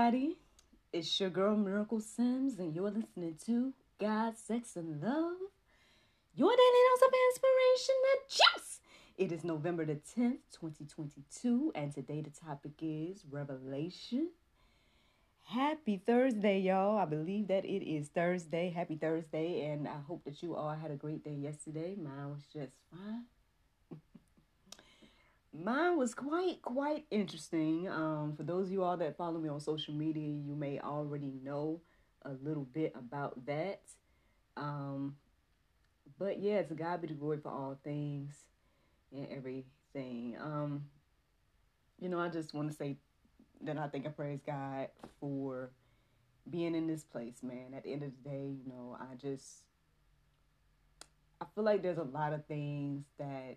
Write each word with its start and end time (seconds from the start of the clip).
Everybody. 0.00 0.36
It's 0.94 1.20
your 1.20 1.28
girl 1.28 1.56
Miracle 1.56 2.00
Sims, 2.00 2.58
and 2.58 2.74
you're 2.74 2.90
listening 2.90 3.36
to 3.44 3.74
God, 4.00 4.38
Sex, 4.38 4.74
and 4.76 5.02
Love. 5.02 5.36
Your 6.34 6.48
daily 6.48 6.80
dose 6.90 7.06
of 7.06 7.12
inspiration, 7.28 7.94
the 8.02 8.34
juice. 8.34 8.80
It 9.18 9.30
is 9.30 9.44
November 9.44 9.84
the 9.84 9.96
10th, 9.96 10.38
2022, 10.58 11.72
and 11.74 11.92
today 11.92 12.22
the 12.22 12.30
topic 12.30 12.72
is 12.80 13.24
Revelation. 13.30 14.30
Happy 15.44 16.00
Thursday, 16.06 16.60
y'all. 16.60 16.96
I 16.96 17.04
believe 17.04 17.48
that 17.48 17.66
it 17.66 17.86
is 17.86 18.08
Thursday. 18.08 18.70
Happy 18.70 18.96
Thursday, 18.96 19.66
and 19.66 19.86
I 19.86 19.98
hope 20.08 20.24
that 20.24 20.42
you 20.42 20.56
all 20.56 20.74
had 20.74 20.90
a 20.90 20.96
great 20.96 21.22
day 21.22 21.34
yesterday. 21.34 21.94
Mine 22.02 22.30
was 22.30 22.46
just 22.50 22.72
fine. 22.90 23.24
Mine 25.52 25.96
was 25.98 26.14
quite 26.14 26.62
quite 26.62 27.06
interesting. 27.10 27.88
Um, 27.88 28.34
for 28.36 28.44
those 28.44 28.66
of 28.66 28.72
you 28.72 28.84
all 28.84 28.96
that 28.98 29.16
follow 29.16 29.38
me 29.38 29.48
on 29.48 29.60
social 29.60 29.94
media, 29.94 30.28
you 30.28 30.54
may 30.54 30.78
already 30.78 31.32
know 31.42 31.80
a 32.22 32.30
little 32.42 32.64
bit 32.64 32.92
about 32.96 33.46
that. 33.46 33.82
Um, 34.56 35.16
but 36.18 36.40
yeah, 36.40 36.62
to 36.62 36.74
God 36.74 37.00
be 37.00 37.08
the 37.08 37.14
glory 37.14 37.38
for 37.42 37.48
all 37.48 37.78
things 37.82 38.44
and 39.12 39.26
everything. 39.30 40.36
Um, 40.40 40.84
you 41.98 42.08
know, 42.08 42.20
I 42.20 42.28
just 42.28 42.54
want 42.54 42.70
to 42.70 42.76
say 42.76 42.98
that 43.62 43.76
I 43.76 43.88
think 43.88 44.06
I 44.06 44.10
praise 44.10 44.40
God 44.46 44.88
for 45.18 45.70
being 46.48 46.74
in 46.74 46.86
this 46.86 47.02
place, 47.02 47.42
man. 47.42 47.74
At 47.76 47.84
the 47.84 47.92
end 47.92 48.02
of 48.02 48.12
the 48.22 48.30
day, 48.30 48.54
you 48.64 48.72
know, 48.72 48.96
I 49.00 49.16
just 49.16 49.64
I 51.40 51.46
feel 51.54 51.64
like 51.64 51.82
there's 51.82 51.98
a 51.98 52.02
lot 52.02 52.32
of 52.32 52.46
things 52.46 53.04
that 53.18 53.56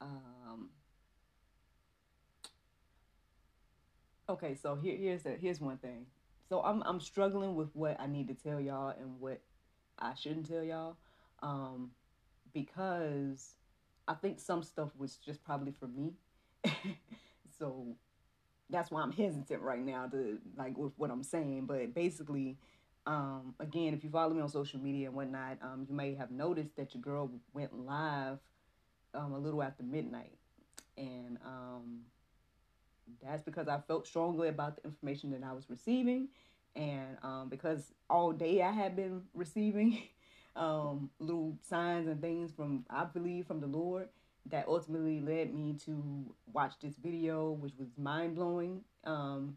um 0.00 0.70
okay 4.28 4.54
so 4.54 4.74
here 4.76 4.96
here's 4.96 5.22
here's 5.40 5.60
one 5.60 5.78
thing. 5.78 6.06
So 6.48 6.60
i'm 6.62 6.82
i'm 6.84 7.00
struggling 7.00 7.54
with 7.54 7.68
what 7.74 8.00
i 8.00 8.06
need 8.06 8.28
to 8.28 8.34
tell 8.34 8.60
y'all 8.60 8.94
and 8.98 9.20
what 9.20 9.40
i 9.98 10.14
shouldn't 10.14 10.48
tell 10.48 10.62
y'all 10.62 10.96
um 11.42 11.90
because 12.52 13.54
i 14.08 14.14
think 14.14 14.40
some 14.40 14.62
stuff 14.62 14.90
was 14.96 15.16
just 15.16 15.42
probably 15.44 15.72
for 15.72 15.88
me. 15.88 16.14
So 17.58 17.96
that's 18.68 18.90
why 18.90 19.00
i'm 19.02 19.12
hesitant 19.12 19.62
right 19.62 19.84
now 19.84 20.06
to 20.08 20.38
like 20.56 20.76
with 20.76 20.92
what 20.96 21.10
i'm 21.10 21.22
saying. 21.22 21.66
But 21.66 21.94
basically 21.94 22.58
um 23.06 23.54
again 23.60 23.94
if 23.94 24.02
you 24.02 24.10
follow 24.10 24.34
me 24.34 24.40
on 24.42 24.48
social 24.48 24.80
media 24.80 25.06
and 25.06 25.16
whatnot 25.16 25.58
um 25.62 25.86
you 25.88 25.94
may 25.94 26.14
have 26.14 26.30
noticed 26.30 26.76
that 26.76 26.94
your 26.94 27.02
girl 27.02 27.30
went 27.52 27.72
live 27.74 28.38
um, 29.16 29.32
a 29.32 29.38
little 29.38 29.62
after 29.62 29.82
midnight. 29.82 30.32
And 30.96 31.38
um, 31.44 32.00
that's 33.22 33.42
because 33.42 33.68
I 33.68 33.80
felt 33.86 34.06
strongly 34.06 34.48
about 34.48 34.76
the 34.76 34.84
information 34.84 35.30
that 35.32 35.42
I 35.42 35.52
was 35.52 35.68
receiving. 35.68 36.28
And 36.74 37.16
um, 37.22 37.48
because 37.48 37.92
all 38.10 38.32
day 38.32 38.62
I 38.62 38.70
had 38.70 38.96
been 38.96 39.22
receiving 39.34 40.02
um, 40.56 41.10
little 41.18 41.56
signs 41.68 42.06
and 42.06 42.20
things 42.20 42.52
from, 42.52 42.84
I 42.90 43.04
believe, 43.04 43.46
from 43.46 43.60
the 43.60 43.66
Lord 43.66 44.08
that 44.50 44.66
ultimately 44.68 45.20
led 45.20 45.52
me 45.52 45.74
to 45.84 46.34
watch 46.52 46.74
this 46.80 46.94
video, 47.02 47.50
which 47.50 47.72
was 47.78 47.88
mind 47.98 48.36
blowing 48.36 48.82
um, 49.04 49.56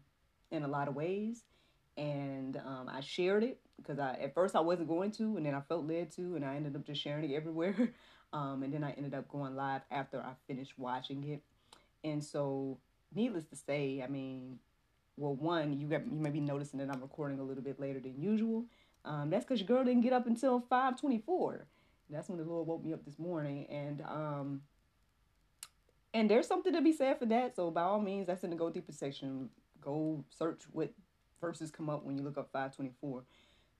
in 0.50 0.62
a 0.62 0.68
lot 0.68 0.88
of 0.88 0.94
ways. 0.94 1.44
And 1.96 2.56
um, 2.56 2.88
I 2.88 3.00
shared 3.00 3.44
it 3.44 3.60
because 3.76 3.98
I 3.98 4.14
at 4.14 4.34
first 4.34 4.56
I 4.56 4.60
wasn't 4.60 4.88
going 4.88 5.10
to, 5.12 5.36
and 5.36 5.44
then 5.44 5.54
I 5.54 5.60
felt 5.60 5.86
led 5.86 6.10
to, 6.12 6.36
and 6.36 6.44
I 6.44 6.56
ended 6.56 6.74
up 6.74 6.86
just 6.86 7.00
sharing 7.00 7.30
it 7.30 7.34
everywhere. 7.34 7.74
Um, 8.32 8.62
and 8.62 8.72
then 8.72 8.84
I 8.84 8.92
ended 8.92 9.14
up 9.14 9.28
going 9.28 9.56
live 9.56 9.82
after 9.90 10.20
I 10.20 10.32
finished 10.46 10.78
watching 10.78 11.24
it. 11.24 11.42
And 12.04 12.22
so, 12.22 12.78
needless 13.14 13.44
to 13.46 13.56
say, 13.56 14.02
I 14.04 14.08
mean, 14.08 14.58
well, 15.16 15.34
one, 15.34 15.78
you 15.78 15.86
got 15.86 16.06
you 16.06 16.18
may 16.18 16.30
be 16.30 16.40
noticing 16.40 16.78
that 16.78 16.90
I'm 16.90 17.00
recording 17.00 17.38
a 17.40 17.42
little 17.42 17.62
bit 17.62 17.78
later 17.78 18.00
than 18.00 18.20
usual. 18.20 18.64
Um, 19.04 19.30
that's 19.30 19.44
because 19.44 19.60
your 19.60 19.66
girl 19.66 19.84
didn't 19.84 20.02
get 20.02 20.12
up 20.12 20.26
until 20.26 20.60
5:24. 20.60 21.66
That's 22.08 22.28
when 22.28 22.38
the 22.38 22.44
Lord 22.44 22.66
woke 22.66 22.84
me 22.84 22.92
up 22.92 23.04
this 23.04 23.18
morning, 23.18 23.66
and 23.68 24.02
um, 24.02 24.62
and 26.14 26.28
there's 26.28 26.46
something 26.46 26.72
to 26.72 26.80
be 26.80 26.92
said 26.92 27.18
for 27.18 27.26
that. 27.26 27.54
So 27.56 27.70
by 27.70 27.82
all 27.82 28.00
means, 28.00 28.26
that's 28.26 28.44
in 28.44 28.50
the 28.50 28.56
go 28.56 28.70
deeper 28.70 28.92
section. 28.92 29.50
Go 29.80 30.24
search 30.30 30.62
what 30.72 30.92
verses 31.40 31.70
come 31.70 31.88
up 31.88 32.04
when 32.04 32.16
you 32.16 32.24
look 32.24 32.36
up 32.36 32.50
524. 32.52 33.22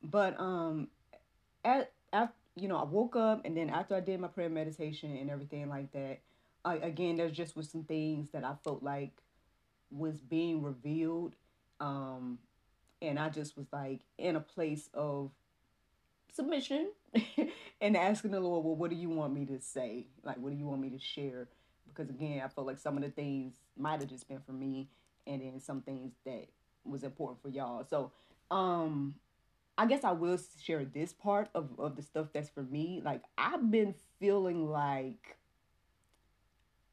But 0.03 0.39
um, 0.39 0.89
at 1.65 1.93
after 2.13 2.35
you 2.61 2.69
know, 2.69 2.77
I 2.77 2.85
woke 2.85 3.17
up 3.17 3.43
and 3.45 3.57
then 3.57 3.71
after 3.71 3.95
I 3.95 4.01
did 4.01 4.21
my 4.21 4.29
prayer 4.29 4.49
meditation 4.49 5.17
and 5.17 5.31
everything 5.31 5.69
like 5.69 5.93
that, 5.93 6.21
I, 6.65 6.77
again, 6.77 7.17
there's 7.17 7.33
just 7.33 7.57
was 7.57 7.71
some 7.71 7.85
things 7.85 8.31
that 8.31 8.45
I 8.45 8.55
felt 8.63 8.83
like 8.83 9.13
was 9.91 10.21
being 10.21 10.63
revealed. 10.63 11.35
Um, 11.81 12.39
and 13.01 13.19
I 13.19 13.31
just 13.31 13.57
was 13.57 13.67
like 13.73 14.01
in 14.19 14.37
a 14.37 14.41
place 14.41 14.91
of 14.93 15.31
submission 16.33 16.91
and 17.81 17.97
asking 17.97 18.33
the 18.33 18.41
Lord, 18.41 18.65
well, 18.65 18.77
what 18.77 18.91
do 18.91 18.97
you 18.97 19.09
want 19.09 19.33
me 19.33 19.47
to 19.47 19.61
say? 19.61 20.07
Like, 20.23 20.37
what 20.37 20.51
do 20.51 20.57
you 20.57 20.67
want 20.67 20.81
me 20.81 20.91
to 20.91 20.99
share? 20.99 21.49
Because 21.89 22.11
again, 22.11 22.43
I 22.45 22.49
felt 22.49 22.67
like 22.67 22.79
some 22.79 22.97
of 22.97 23.03
the 23.03 23.11
things 23.11 23.55
might 23.77 24.01
have 24.01 24.09
just 24.09 24.29
been 24.29 24.41
for 24.41 24.53
me 24.53 24.89
and 25.27 25.41
then 25.41 25.61
some 25.61 25.81
things 25.81 26.13
that 26.25 26.47
was 26.85 27.05
important 27.05 27.41
for 27.41 27.49
y'all. 27.49 27.85
So, 27.89 28.13
um, 28.51 29.15
I 29.81 29.87
guess 29.87 30.05
I 30.05 30.13
will 30.13 30.39
share 30.63 30.85
this 30.85 31.15
part 31.15 31.49
of, 31.55 31.71
of 31.79 31.97
the 31.97 32.03
stuff 32.03 32.27
that's 32.35 32.51
for 32.51 32.63
me. 32.63 33.01
Like 33.03 33.23
I've 33.39 33.71
been 33.71 33.95
feeling 34.19 34.69
like 34.69 35.39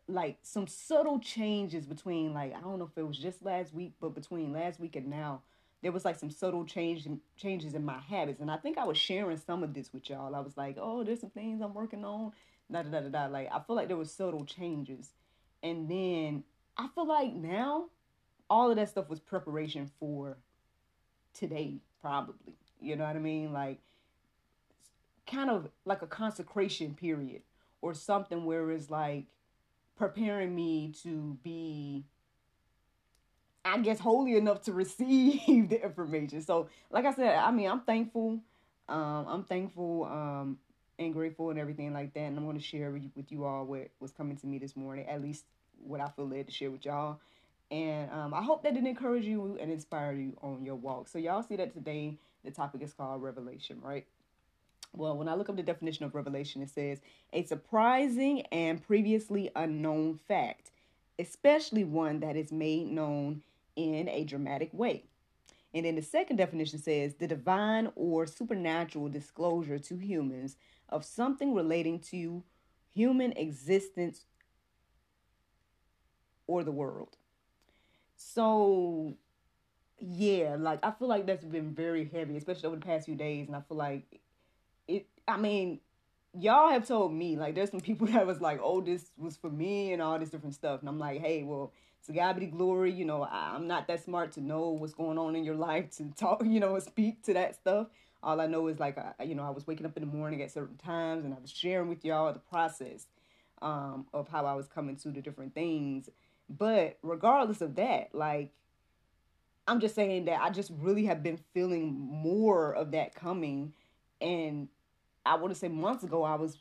like 0.07 0.37
some 0.41 0.67
subtle 0.67 1.19
changes 1.19 1.85
between 1.85 2.33
like 2.33 2.55
I 2.55 2.61
don't 2.61 2.79
know 2.79 2.85
if 2.89 2.97
it 2.97 3.05
was 3.05 3.17
just 3.17 3.43
last 3.43 3.73
week, 3.73 3.95
but 3.99 4.15
between 4.15 4.53
last 4.53 4.79
week 4.79 4.95
and 4.95 5.07
now, 5.07 5.41
there 5.83 5.91
was 5.91 6.05
like 6.05 6.17
some 6.17 6.31
subtle 6.31 6.63
change 6.63 7.05
changes 7.35 7.73
in 7.73 7.83
my 7.83 7.99
habits. 7.99 8.39
And 8.39 8.49
I 8.49 8.55
think 8.55 8.77
I 8.77 8.85
was 8.85 8.97
sharing 8.97 9.35
some 9.35 9.63
of 9.63 9.73
this 9.73 9.91
with 9.91 10.09
y'all. 10.09 10.33
I 10.33 10.39
was 10.39 10.55
like, 10.55 10.77
oh, 10.79 11.03
there's 11.03 11.19
some 11.19 11.31
things 11.31 11.59
I'm 11.61 11.73
working 11.73 12.05
on. 12.05 12.31
Da 12.71 12.83
da 12.83 12.89
da 12.89 13.01
da 13.01 13.09
da. 13.09 13.25
Like 13.25 13.49
I 13.51 13.59
feel 13.67 13.75
like 13.75 13.89
there 13.89 13.97
was 13.97 14.13
subtle 14.13 14.45
changes. 14.45 15.09
And 15.61 15.91
then 15.91 16.45
I 16.77 16.87
feel 16.95 17.05
like 17.05 17.33
now 17.33 17.89
all 18.49 18.69
of 18.69 18.77
that 18.77 18.87
stuff 18.87 19.09
was 19.09 19.19
preparation 19.19 19.91
for 19.99 20.37
today, 21.33 21.81
probably. 21.99 22.55
You 22.81 22.95
know 22.95 23.05
what 23.05 23.15
I 23.15 23.19
mean? 23.19 23.53
Like 23.53 23.79
kind 25.25 25.49
of 25.49 25.69
like 25.85 26.01
a 26.01 26.07
consecration 26.07 26.93
period 26.93 27.41
or 27.81 27.93
something 27.93 28.45
where 28.45 28.71
it's 28.71 28.89
like 28.89 29.25
preparing 29.97 30.55
me 30.55 30.93
to 31.03 31.37
be 31.43 32.05
I 33.65 33.77
guess 33.79 33.99
holy 33.99 34.37
enough 34.37 34.61
to 34.63 34.73
receive 34.73 35.69
the 35.69 35.83
information. 35.83 36.41
So 36.41 36.69
like 36.89 37.05
I 37.05 37.13
said, 37.13 37.35
I 37.35 37.51
mean 37.51 37.69
I'm 37.69 37.81
thankful. 37.81 38.39
Um 38.87 39.25
I'm 39.27 39.43
thankful 39.43 40.05
um 40.05 40.57
and 40.99 41.13
grateful 41.13 41.49
and 41.49 41.59
everything 41.59 41.93
like 41.93 42.13
that. 42.13 42.21
And 42.21 42.37
I'm 42.37 42.45
gonna 42.45 42.59
share 42.59 42.91
with 42.91 43.31
you, 43.31 43.43
all 43.43 43.65
what 43.65 43.89
was 43.99 44.11
coming 44.11 44.37
to 44.37 44.47
me 44.47 44.57
this 44.57 44.75
morning, 44.75 45.07
at 45.07 45.21
least 45.21 45.45
what 45.83 46.01
I 46.01 46.07
feel 46.07 46.27
led 46.27 46.47
to 46.47 46.53
share 46.53 46.71
with 46.71 46.85
y'all. 46.85 47.19
And 47.69 48.09
um, 48.11 48.33
I 48.33 48.41
hope 48.41 48.63
that 48.63 48.77
it 48.77 48.85
encourage 48.85 49.25
you 49.25 49.57
and 49.59 49.71
inspire 49.71 50.13
you 50.13 50.37
on 50.41 50.63
your 50.63 50.75
walk. 50.75 51.09
So 51.09 51.19
y'all 51.19 51.43
see 51.43 51.57
that 51.57 51.73
today 51.73 52.17
the 52.43 52.51
topic 52.51 52.81
is 52.81 52.93
called 52.93 53.21
revelation, 53.21 53.79
right? 53.81 54.05
Well, 54.93 55.17
when 55.17 55.27
I 55.27 55.35
look 55.35 55.49
up 55.49 55.55
the 55.55 55.63
definition 55.63 56.05
of 56.05 56.15
revelation, 56.15 56.61
it 56.61 56.69
says 56.69 57.01
a 57.33 57.43
surprising 57.43 58.41
and 58.51 58.81
previously 58.81 59.51
unknown 59.55 60.15
fact, 60.27 60.71
especially 61.19 61.83
one 61.83 62.19
that 62.21 62.35
is 62.35 62.51
made 62.51 62.87
known 62.87 63.43
in 63.75 64.07
a 64.09 64.23
dramatic 64.23 64.69
way. 64.73 65.03
And 65.73 65.85
then 65.85 65.95
the 65.95 66.01
second 66.01 66.37
definition 66.37 66.79
says 66.79 67.15
the 67.15 67.27
divine 67.27 67.91
or 67.95 68.25
supernatural 68.25 69.09
disclosure 69.09 69.77
to 69.77 69.97
humans 69.97 70.55
of 70.89 71.05
something 71.05 71.53
relating 71.53 71.99
to 71.99 72.43
human 72.93 73.33
existence 73.33 74.25
or 76.47 76.63
the 76.63 76.71
world. 76.71 77.17
So 78.15 79.17
yeah, 79.99 80.57
like 80.59 80.79
I 80.83 80.91
feel 80.91 81.07
like 81.07 81.25
that's 81.25 81.45
been 81.45 81.73
very 81.73 82.05
heavy, 82.05 82.37
especially 82.37 82.67
over 82.67 82.75
the 82.75 82.85
past 82.85 83.05
few 83.05 83.15
days, 83.15 83.47
and 83.47 83.55
I 83.55 83.61
feel 83.61 83.77
like 83.77 84.21
it. 84.87 85.07
I 85.27 85.37
mean, 85.37 85.79
y'all 86.33 86.69
have 86.69 86.87
told 86.87 87.13
me 87.13 87.35
like 87.35 87.55
there's 87.55 87.71
some 87.71 87.79
people 87.79 88.07
that 88.13 88.25
was 88.25 88.41
like, 88.41 88.59
oh, 88.61 88.81
this 88.81 89.11
was 89.17 89.37
for 89.37 89.49
me 89.49 89.93
and 89.93 90.01
all 90.01 90.19
this 90.19 90.29
different 90.29 90.55
stuff, 90.55 90.79
and 90.81 90.89
I'm 90.89 90.99
like, 90.99 91.21
hey, 91.21 91.43
well, 91.43 91.73
to 92.05 92.13
God 92.13 92.39
be 92.39 92.45
the 92.45 92.51
glory. 92.51 92.91
You 92.91 93.05
know, 93.05 93.23
I, 93.23 93.53
I'm 93.55 93.67
not 93.67 93.87
that 93.87 94.03
smart 94.03 94.33
to 94.33 94.41
know 94.41 94.69
what's 94.69 94.93
going 94.93 95.17
on 95.17 95.35
in 95.35 95.43
your 95.43 95.55
life 95.69 95.91
to 95.97 96.11
talk, 96.15 96.43
you 96.45 96.59
know, 96.59 96.77
speak 96.79 97.23
to 97.23 97.33
that 97.33 97.55
stuff. 97.55 97.87
All 98.23 98.41
I 98.41 98.47
know 98.47 98.67
is 98.67 98.79
like, 98.79 98.97
I, 98.97 99.23
you 99.23 99.35
know, 99.35 99.43
I 99.43 99.51
was 99.51 99.67
waking 99.67 99.85
up 99.85 99.95
in 99.95 100.01
the 100.01 100.11
morning 100.11 100.41
at 100.41 100.51
certain 100.51 100.77
times, 100.77 101.23
and 101.23 101.33
I 101.33 101.37
was 101.39 101.51
sharing 101.51 101.87
with 101.87 102.03
y'all 102.03 102.31
the 102.33 102.39
process 102.39 103.05
um, 103.61 104.07
of 104.13 104.27
how 104.27 104.45
I 104.45 104.53
was 104.53 104.67
coming 104.67 104.95
to 104.97 105.09
the 105.09 105.21
different 105.21 105.53
things. 105.53 106.09
But 106.49 106.97
regardless 107.03 107.61
of 107.61 107.75
that, 107.75 108.13
like 108.13 108.51
I'm 109.67 109.79
just 109.79 109.95
saying 109.95 110.25
that 110.25 110.41
I 110.41 110.49
just 110.49 110.71
really 110.79 111.05
have 111.05 111.21
been 111.21 111.39
feeling 111.53 111.93
more 111.93 112.73
of 112.73 112.91
that 112.91 113.13
coming. 113.13 113.73
And 114.21 114.69
I 115.25 115.35
want 115.35 115.53
to 115.53 115.59
say 115.59 115.67
months 115.67 116.03
ago, 116.03 116.23
I 116.23 116.35
was 116.35 116.57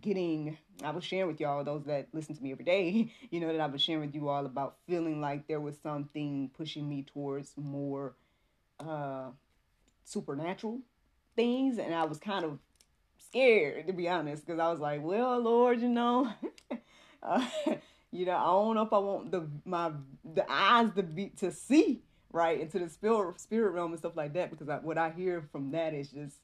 getting, 0.00 0.56
I 0.82 0.90
was 0.90 1.04
sharing 1.04 1.26
with 1.26 1.40
y'all, 1.40 1.62
those 1.62 1.84
that 1.84 2.08
listen 2.12 2.34
to 2.34 2.42
me 2.42 2.52
every 2.52 2.64
day, 2.64 3.12
you 3.30 3.40
know, 3.40 3.52
that 3.52 3.60
I 3.60 3.66
was 3.66 3.82
sharing 3.82 4.00
with 4.00 4.14
you 4.14 4.28
all 4.28 4.46
about 4.46 4.76
feeling 4.88 5.20
like 5.20 5.46
there 5.46 5.60
was 5.60 5.76
something 5.82 6.50
pushing 6.56 6.88
me 6.88 7.02
towards 7.02 7.52
more 7.56 8.14
uh, 8.80 9.28
supernatural 10.04 10.80
things. 11.36 11.78
And 11.78 11.94
I 11.94 12.04
was 12.04 12.18
kind 12.18 12.44
of 12.46 12.58
scared, 13.18 13.86
to 13.86 13.92
be 13.92 14.08
honest, 14.08 14.46
because 14.46 14.58
I 14.58 14.70
was 14.70 14.80
like, 14.80 15.02
well, 15.02 15.38
Lord, 15.38 15.82
you 15.82 15.88
know. 15.88 16.32
uh, 17.22 17.46
you 18.10 18.26
know, 18.26 18.36
I 18.36 18.44
don't 18.44 18.74
know 18.74 18.82
if 18.82 18.92
I 18.92 18.98
want 18.98 19.30
the 19.30 19.48
my 19.64 19.90
the 20.34 20.50
eyes 20.50 20.90
to 20.96 21.02
be 21.02 21.28
to 21.38 21.50
see 21.50 22.02
right 22.32 22.60
into 22.60 22.78
the 22.78 22.88
spirit 22.88 23.40
spirit 23.40 23.72
realm 23.72 23.92
and 23.92 23.98
stuff 23.98 24.16
like 24.16 24.32
that 24.32 24.50
because 24.50 24.68
I, 24.68 24.76
what 24.76 24.98
I 24.98 25.10
hear 25.10 25.42
from 25.52 25.70
that 25.72 25.94
is 25.94 26.08
just 26.08 26.36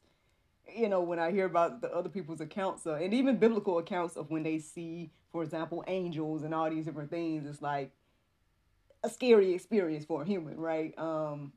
you 0.74 0.88
know 0.88 1.00
when 1.00 1.18
I 1.18 1.30
hear 1.30 1.46
about 1.46 1.80
the 1.80 1.90
other 1.90 2.08
people's 2.08 2.40
accounts 2.40 2.86
uh, 2.86 2.94
and 2.94 3.14
even 3.14 3.38
biblical 3.38 3.78
accounts 3.78 4.16
of 4.16 4.30
when 4.30 4.42
they 4.42 4.58
see 4.58 5.10
for 5.32 5.42
example 5.42 5.82
angels 5.86 6.42
and 6.42 6.54
all 6.54 6.68
these 6.70 6.84
different 6.84 7.10
things 7.10 7.46
it's 7.46 7.62
like 7.62 7.92
a 9.02 9.08
scary 9.08 9.54
experience 9.54 10.04
for 10.04 10.22
a 10.22 10.26
human 10.26 10.58
right? 10.58 10.96
Um 10.98 11.52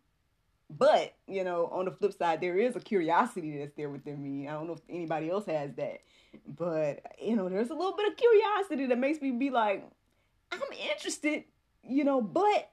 but 0.69 1.13
you 1.28 1.44
know 1.44 1.68
on 1.68 1.86
the 1.86 1.92
flip 1.92 2.13
side 2.13 2.39
there 2.39 2.57
is 2.57 2.78
a 2.78 2.80
curiosity 2.80 3.57
that's 3.57 3.74
there 3.75 3.89
within 3.89 4.24
me. 4.24 4.48
I 4.48 4.54
don't 4.54 4.68
know 4.68 4.74
if 4.74 4.81
anybody 4.89 5.30
else 5.30 5.45
has 5.48 5.74
that 5.75 6.01
but 6.48 7.04
you 7.22 7.36
know 7.36 7.50
there's 7.50 7.69
a 7.69 7.74
little 7.74 7.95
bit 7.98 8.07
of 8.07 8.18
curiosity 8.18 8.86
that 8.88 8.98
makes 8.98 9.22
me 9.22 9.31
be 9.31 9.50
like 9.50 9.86
I'm 10.51 10.62
interested 10.89 11.44
you 11.83 12.06
know 12.06 12.22
but 12.22 12.69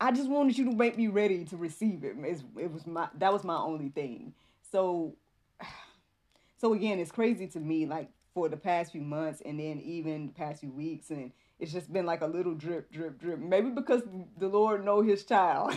I 0.00 0.12
just 0.12 0.28
wanted 0.28 0.56
you 0.56 0.64
to 0.66 0.76
make 0.76 0.96
me 0.96 1.08
ready 1.08 1.44
to 1.46 1.56
receive 1.56 2.04
it. 2.04 2.14
It's, 2.20 2.44
it 2.56 2.72
was 2.72 2.86
my 2.86 3.08
that 3.18 3.32
was 3.32 3.44
my 3.44 3.56
only 3.56 3.88
thing. 3.88 4.32
So, 4.70 5.14
so 6.56 6.72
again, 6.72 6.98
it's 6.98 7.10
crazy 7.10 7.46
to 7.48 7.60
me. 7.60 7.86
Like 7.86 8.10
for 8.34 8.48
the 8.48 8.56
past 8.56 8.92
few 8.92 9.00
months, 9.00 9.42
and 9.44 9.58
then 9.58 9.80
even 9.80 10.28
the 10.28 10.32
past 10.32 10.60
few 10.60 10.70
weeks, 10.70 11.10
and 11.10 11.32
it's 11.58 11.72
just 11.72 11.92
been 11.92 12.06
like 12.06 12.20
a 12.20 12.26
little 12.26 12.54
drip, 12.54 12.92
drip, 12.92 13.18
drip. 13.18 13.40
Maybe 13.40 13.70
because 13.70 14.02
the 14.38 14.46
Lord 14.46 14.84
know 14.84 15.02
His 15.02 15.24
child, 15.24 15.74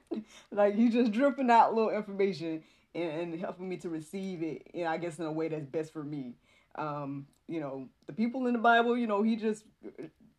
like 0.50 0.74
He's 0.74 0.94
just 0.94 1.12
dripping 1.12 1.50
out 1.50 1.74
little 1.74 1.90
information 1.90 2.62
and, 2.94 3.34
and 3.34 3.40
helping 3.40 3.68
me 3.68 3.76
to 3.78 3.90
receive 3.90 4.42
it. 4.42 4.66
And 4.72 4.86
I 4.86 4.96
guess 4.96 5.18
in 5.18 5.26
a 5.26 5.32
way 5.32 5.48
that's 5.48 5.66
best 5.66 5.92
for 5.92 6.02
me. 6.02 6.32
Um, 6.76 7.26
you 7.48 7.60
know, 7.60 7.88
the 8.06 8.12
people 8.14 8.46
in 8.46 8.54
the 8.54 8.58
Bible, 8.58 8.96
you 8.96 9.06
know, 9.06 9.22
He 9.22 9.36
just 9.36 9.64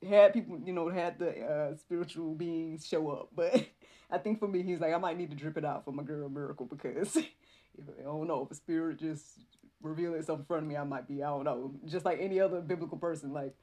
had 0.08 0.34
people, 0.34 0.60
you 0.64 0.74
know, 0.74 0.90
had 0.90 1.20
the 1.20 1.44
uh, 1.44 1.76
spiritual 1.76 2.34
beings 2.34 2.86
show 2.86 3.10
up. 3.10 3.30
But 3.36 3.66
I 4.12 4.18
think 4.18 4.40
for 4.40 4.48
me, 4.48 4.62
he's 4.64 4.80
like, 4.80 4.94
I 4.94 4.98
might 4.98 5.18
need 5.18 5.30
to 5.32 5.36
drip 5.36 5.58
it 5.58 5.66
out 5.66 5.86
for 5.86 5.92
my 5.92 6.04
girl 6.04 6.30
Miracle 6.30 6.66
because 6.66 7.16
if, 7.18 7.28
I 8.00 8.04
don't 8.04 8.28
know 8.28 8.44
if 8.44 8.52
a 8.52 8.56
spirit 8.56 9.00
just 9.00 9.26
reveal 9.82 10.14
itself 10.14 10.40
in 10.40 10.46
front 10.46 10.64
of 10.64 10.70
me, 10.70 10.78
I 10.78 10.84
might 10.84 11.08
be, 11.08 11.24
I 11.24 11.28
don't 11.28 11.46
know, 11.46 11.74
just 11.86 12.06
like 12.06 12.20
any 12.20 12.40
other 12.40 12.62
biblical 12.62 12.98
person, 12.98 13.34
like, 13.34 13.56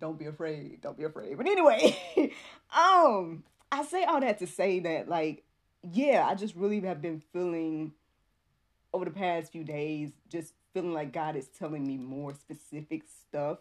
don't 0.00 0.18
be 0.18 0.26
afraid, 0.26 0.80
don't 0.82 0.96
be 0.96 1.04
afraid. 1.04 1.36
But 1.36 1.46
anyway, 1.46 1.98
um, 2.76 3.44
I 3.72 3.84
say 3.84 4.04
all 4.04 4.20
that 4.20 4.38
to 4.38 4.46
say 4.46 4.80
that, 4.80 5.08
like, 5.08 5.44
yeah, 5.82 6.26
I 6.28 6.34
just 6.34 6.54
really 6.54 6.80
have 6.80 7.00
been 7.00 7.22
feeling 7.32 7.92
over 8.92 9.04
the 9.04 9.10
past 9.10 9.52
few 9.52 9.64
days, 9.64 10.12
just 10.28 10.54
feeling 10.74 10.92
like 10.92 11.12
God 11.12 11.36
is 11.36 11.48
telling 11.48 11.86
me 11.86 11.96
more 11.96 12.34
specific 12.34 13.02
stuff 13.04 13.58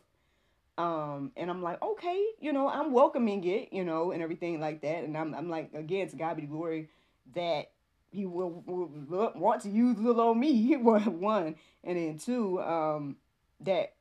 um, 0.77 1.31
and 1.37 1.49
I'm 1.49 1.61
like, 1.61 1.81
okay, 1.81 2.25
you 2.39 2.51
know, 2.51 2.67
I'm 2.67 2.91
welcoming 2.91 3.43
it, 3.45 3.71
you 3.71 3.85
know, 3.85 4.11
and 4.11 4.21
everything 4.21 4.59
like 4.59 4.81
that. 4.81 5.03
And 5.03 5.17
I'm, 5.17 5.33
I'm 5.33 5.49
like, 5.49 5.73
again, 5.73 6.09
to 6.09 6.15
God 6.15 6.35
be 6.35 6.41
the 6.41 6.47
glory 6.47 6.89
that 7.33 7.71
He 8.11 8.25
will, 8.25 8.63
will, 8.65 8.87
will 8.87 9.31
want 9.35 9.61
to 9.61 9.69
use 9.69 9.97
little 9.97 10.21
old 10.21 10.37
me. 10.37 10.75
One, 10.77 11.55
and 11.83 11.97
then 11.97 12.17
two, 12.17 12.61
um, 12.61 13.15
that 13.61 13.93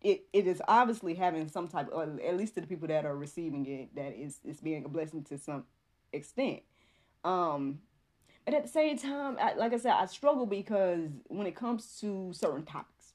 it 0.00 0.24
it 0.32 0.46
is 0.46 0.62
obviously 0.66 1.14
having 1.14 1.48
some 1.48 1.68
type, 1.68 1.90
of, 1.90 2.20
at 2.20 2.36
least 2.36 2.54
to 2.54 2.62
the 2.62 2.66
people 2.66 2.88
that 2.88 3.04
are 3.04 3.16
receiving 3.16 3.66
it, 3.66 3.94
that 3.94 4.14
is 4.18 4.38
it's 4.44 4.60
being 4.60 4.84
a 4.84 4.88
blessing 4.88 5.24
to 5.24 5.36
some 5.36 5.64
extent. 6.12 6.62
Um, 7.22 7.80
but 8.46 8.54
at 8.54 8.62
the 8.62 8.68
same 8.70 8.96
time, 8.96 9.36
I, 9.38 9.54
like 9.54 9.74
I 9.74 9.76
said, 9.76 9.92
I 9.92 10.06
struggle 10.06 10.46
because 10.46 11.10
when 11.26 11.46
it 11.46 11.54
comes 11.54 11.98
to 12.00 12.32
certain 12.32 12.64
topics, 12.64 13.12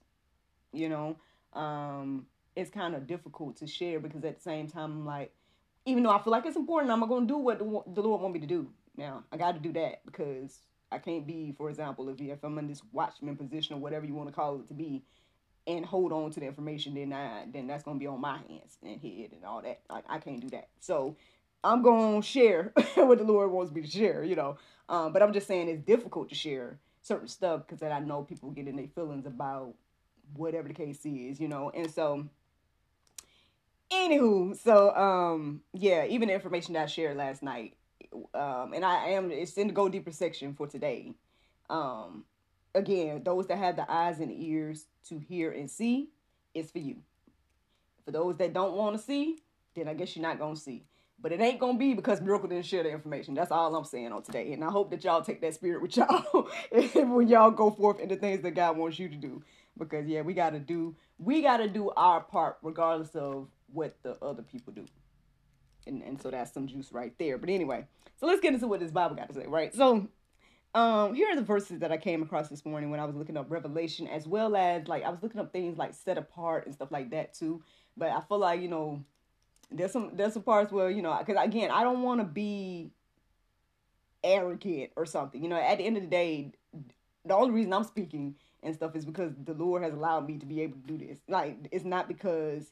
you 0.72 0.90
know, 0.90 1.16
um, 1.54 2.28
it's 2.56 2.70
kind 2.70 2.96
of 2.96 3.08
difficult 3.08 3.58
to 3.58 3.68
share 3.68 4.00
because 4.00 4.24
at 4.24 4.38
the 4.38 4.42
same 4.42 4.68
time, 4.68 4.92
I'm 4.92 5.06
like, 5.06 5.34
even 5.86 6.04
though 6.04 6.12
I 6.12 6.22
feel 6.22 6.32
like 6.32 6.46
it's 6.46 6.56
important, 6.56 6.92
I'm 6.92 7.06
going 7.08 7.28
to 7.28 7.34
do 7.34 7.38
what 7.38 7.60
the, 7.60 7.66
Lord 8.02 8.22
want 8.22 8.34
me 8.34 8.40
to 8.40 8.48
do. 8.48 8.70
Now, 8.96 9.24
I 9.32 9.38
got 9.38 9.54
to 9.54 9.60
do 9.60 9.74
that 9.74 10.06
because 10.06 10.60
I 10.92 11.00
can't 11.00 11.26
be, 11.26 11.54
for 11.58 11.70
example, 11.70 12.10
if, 12.10 12.22
if 12.22 12.44
I'm 12.44 12.58
in 12.60 12.68
this 12.68 12.82
watchman 12.92 13.36
position 13.36 13.76
or 13.76 13.80
whatever 13.80 14.06
you 14.06 14.14
want 14.14 14.30
to 14.30 14.36
call 14.36 14.60
it 14.60 14.68
to 14.68 14.74
be, 14.74 15.04
and 15.66 15.86
hold 15.86 16.12
on 16.12 16.30
to 16.32 16.40
the 16.40 16.46
information, 16.46 16.94
then 16.94 17.14
I, 17.14 17.46
then 17.52 17.68
that's 17.68 17.84
to 17.98 18.00
be 18.00 18.08
on 18.08 18.20
my 18.20 18.38
hands 18.38 18.78
and 18.84 19.00
head 19.02 19.30
and 19.32 19.46
all 19.46 19.62
that. 19.62 19.80
Like, 19.90 20.04
I 20.10 20.20
can't 20.20 20.42
do 20.42 20.50
that. 20.50 20.68
So 20.80 21.16
I'm 21.64 21.82
to 22.22 22.28
share 22.28 22.74
what 22.96 23.18
the 23.18 23.24
Lord 23.24 23.52
wants 23.52 23.72
me 23.72 23.82
to 23.82 23.90
share, 23.90 24.24
you 24.24 24.36
know. 24.36 24.58
Um, 24.90 25.14
but 25.14 25.24
I'm 25.24 25.32
just 25.32 25.48
saying 25.48 25.70
it's 25.70 25.82
difficult 25.82 26.30
to 26.30 26.36
share 26.36 26.80
certain 27.02 27.28
stuff 27.28 27.62
because 27.62 27.80
that 27.80 27.92
I 27.92 28.00
know 28.00 28.24
people 28.24 28.52
get 28.52 28.68
in 28.68 28.76
their 28.76 28.88
feelings 28.88 29.26
about 29.26 29.74
whatever 30.36 30.68
the 30.68 30.74
case 30.74 31.06
is, 31.06 31.40
you 31.40 31.48
know. 31.48 31.72
And 31.74 31.90
so 31.90 32.26
Anywho, 33.94 34.58
so 34.58 34.96
um, 34.96 35.62
yeah, 35.74 36.06
even 36.06 36.28
the 36.28 36.34
information 36.34 36.74
that 36.74 36.84
I 36.84 36.86
shared 36.88 37.16
last 37.16 37.44
night, 37.44 37.76
um, 38.34 38.74
and 38.74 38.84
I 38.84 39.10
am 39.10 39.32
it's 39.32 39.54
in 39.54 39.68
the 39.68 39.74
go 39.74 39.88
deeper 39.88 40.12
section 40.12 40.54
for 40.56 40.68
today. 40.68 41.14
Um, 41.70 42.26
again, 42.74 43.22
those 43.24 43.48
that 43.48 43.58
have 43.58 43.76
the 43.76 43.90
eyes 43.92 44.20
and 44.20 44.32
ears 44.32 44.88
to 45.10 45.20
hear 45.20 45.52
and 45.52 45.70
see, 45.70 46.10
it's 46.54 46.72
for 46.72 46.80
you. 46.80 46.98
For 48.06 48.12
those 48.12 48.38
that 48.38 48.54
don't 48.54 48.76
want 48.76 48.98
to 48.98 49.02
see, 49.02 49.38
then 49.76 49.88
I 49.88 49.94
guess 49.94 50.16
you're 50.16 50.24
not 50.24 50.40
gonna 50.40 50.56
see. 50.56 50.86
But 51.22 51.32
it 51.32 51.40
ain't 51.40 51.60
gonna 51.60 51.78
be 51.78 51.94
because 51.94 52.20
Miracle 52.20 52.50
didn't 52.50 52.66
share 52.66 52.84
the 52.84 52.92
information. 52.92 53.34
That's 53.34 53.52
all 53.52 53.74
I'm 53.76 53.86
saying 53.86 54.12
on 54.12 54.24
today. 54.24 54.54
And 54.54 54.64
I 54.64 54.70
hope 54.70 54.90
that 54.92 55.04
y'all 55.04 55.22
take 55.22 55.40
that 55.42 55.54
spirit 55.54 55.82
with 55.82 55.96
y'all 55.96 56.50
when 57.16 57.28
y'all 57.28 57.52
go 57.52 57.70
forth 57.70 58.00
into 58.00 58.16
things 58.16 58.42
that 58.42 58.56
God 58.56 58.76
wants 58.76 59.00
you 59.00 59.08
to 59.08 59.16
do. 59.16 59.44
Because 59.78 60.08
yeah, 60.08 60.22
we 60.22 60.34
gotta 60.34 60.60
do 60.60 60.96
we 61.20 61.42
gotta 61.42 61.70
do 61.70 61.92
our 61.92 62.22
part 62.22 62.58
regardless 62.62 63.16
of 63.16 63.48
what 63.74 63.96
the 64.04 64.18
other 64.24 64.44
people 64.44 64.74
do. 64.74 64.86
And, 65.86 66.02
and 66.02 66.22
so 66.22 66.32
that's 66.32 66.54
some 66.54 66.68
juice 66.68 66.92
right 66.92 67.14
there. 67.20 67.38
But 67.38 67.50
anyway, 67.50 67.88
so 68.20 68.26
let's 68.26 68.40
get 68.40 68.54
into 68.54 68.68
what 68.68 68.80
this 68.80 68.92
Bible 68.92 69.16
got 69.16 69.28
to 69.30 69.34
say, 69.34 69.46
right? 69.48 69.74
So 69.74 70.08
um 70.76 71.14
here 71.14 71.30
are 71.30 71.36
the 71.36 71.44
verses 71.44 71.80
that 71.80 71.92
I 71.92 71.98
came 71.98 72.24
across 72.24 72.50
this 72.50 72.66
morning 72.66 72.90
when 72.90 73.00
I 73.00 73.06
was 73.06 73.16
looking 73.16 73.38
up 73.38 73.52
Revelation, 73.52 74.08
as 74.08 74.28
well 74.28 74.56
as 74.56 74.88
like 74.88 75.04
I 75.04 75.10
was 75.10 75.22
looking 75.22 75.40
up 75.40 75.52
things 75.52 75.78
like 75.78 75.94
set 75.94 76.18
apart 76.18 76.66
and 76.66 76.74
stuff 76.74 76.92
like 76.92 77.12
that 77.12 77.34
too. 77.34 77.62
But 77.96 78.10
I 78.10 78.22
feel 78.22 78.40
like, 78.40 78.62
you 78.62 78.70
know, 78.70 79.04
there's 79.72 79.92
some 79.92 80.12
there's 80.16 80.34
some 80.34 80.44
parts 80.44 80.72
where, 80.72 80.90
you 80.90 81.02
know, 81.02 81.16
because 81.20 81.44
again, 81.44 81.70
I 81.70 81.84
don't 81.84 82.02
want 82.02 82.22
to 82.22 82.26
be 82.26 82.92
arrogant 84.24 84.92
or 84.96 85.06
something. 85.06 85.42
You 85.44 85.50
know, 85.50 85.60
at 85.60 85.78
the 85.78 85.86
end 85.86 85.98
of 85.98 86.04
the 86.04 86.10
day, 86.10 86.54
the 87.26 87.36
only 87.36 87.52
reason 87.52 87.74
I'm 87.74 87.84
speaking 87.84 88.36
and 88.62 88.74
stuff 88.74 88.96
is 88.96 89.06
because 89.06 89.34
the 89.44 89.54
Lord 89.54 89.84
has 89.84 89.94
allowed 89.94 90.28
me 90.28 90.38
to 90.38 90.46
be 90.46 90.62
able 90.62 90.78
to 90.78 90.88
do 90.88 90.98
this. 90.98 91.20
Like 91.28 91.58
it's 91.72 91.86
not 91.86 92.08
because 92.08 92.72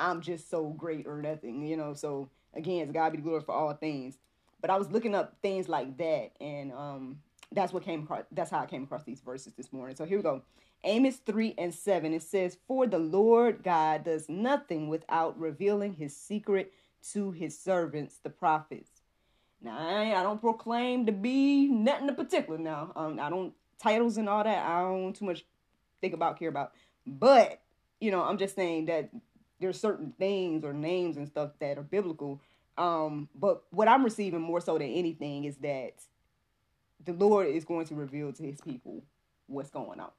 I'm 0.00 0.20
just 0.20 0.50
so 0.50 0.68
great 0.70 1.06
or 1.06 1.20
nothing, 1.20 1.66
you 1.66 1.76
know. 1.76 1.94
So 1.94 2.28
again, 2.54 2.82
it's 2.82 2.92
God 2.92 3.10
be 3.10 3.18
the 3.18 3.22
glory 3.22 3.42
for 3.42 3.54
all 3.54 3.72
things. 3.74 4.18
But 4.60 4.70
I 4.70 4.76
was 4.76 4.90
looking 4.90 5.14
up 5.14 5.36
things 5.42 5.68
like 5.68 5.96
that, 5.98 6.32
and 6.40 6.72
um, 6.72 7.20
that's 7.52 7.72
what 7.72 7.84
came 7.84 8.02
across. 8.02 8.24
That's 8.32 8.50
how 8.50 8.60
I 8.60 8.66
came 8.66 8.82
across 8.82 9.04
these 9.04 9.20
verses 9.20 9.54
this 9.54 9.72
morning. 9.72 9.96
So 9.96 10.04
here 10.04 10.18
we 10.18 10.22
go. 10.22 10.42
Amos 10.84 11.16
3 11.16 11.54
and 11.58 11.74
7, 11.74 12.14
it 12.14 12.22
says, 12.22 12.56
For 12.66 12.86
the 12.86 12.98
Lord 12.98 13.62
God 13.62 14.04
does 14.04 14.28
nothing 14.28 14.88
without 14.88 15.38
revealing 15.38 15.94
his 15.94 16.16
secret 16.16 16.72
to 17.12 17.32
his 17.32 17.58
servants, 17.58 18.18
the 18.22 18.30
prophets. 18.30 18.90
Now, 19.62 19.76
I, 19.78 20.18
I 20.18 20.22
don't 20.22 20.40
proclaim 20.40 21.04
to 21.06 21.12
be 21.12 21.68
nothing 21.68 22.08
in 22.08 22.14
particular 22.14 22.58
now. 22.58 22.92
Um, 22.96 23.20
I 23.20 23.28
don't, 23.28 23.52
titles 23.78 24.16
and 24.16 24.28
all 24.28 24.42
that, 24.42 24.66
I 24.66 24.80
don't 24.80 25.14
too 25.14 25.26
much 25.26 25.44
think 26.00 26.14
about, 26.14 26.38
care 26.38 26.48
about. 26.48 26.72
But, 27.06 27.60
you 28.00 28.10
know, 28.10 28.22
I'm 28.22 28.38
just 28.38 28.54
saying 28.54 28.86
that 28.86 29.10
there's 29.60 29.80
certain 29.80 30.12
things 30.18 30.64
or 30.64 30.72
names 30.72 31.16
and 31.16 31.28
stuff 31.28 31.50
that 31.60 31.78
are 31.78 31.82
biblical. 31.82 32.40
Um, 32.78 33.28
but 33.34 33.64
what 33.70 33.88
I'm 33.88 34.04
receiving 34.04 34.40
more 34.40 34.60
so 34.60 34.78
than 34.78 34.88
anything 34.88 35.44
is 35.44 35.56
that 35.58 35.94
the 37.04 37.12
Lord 37.12 37.48
is 37.48 37.64
going 37.64 37.86
to 37.86 37.94
reveal 37.94 38.32
to 38.32 38.42
his 38.42 38.60
people 38.60 39.02
what's 39.46 39.70
going 39.70 40.00
on. 40.00 40.10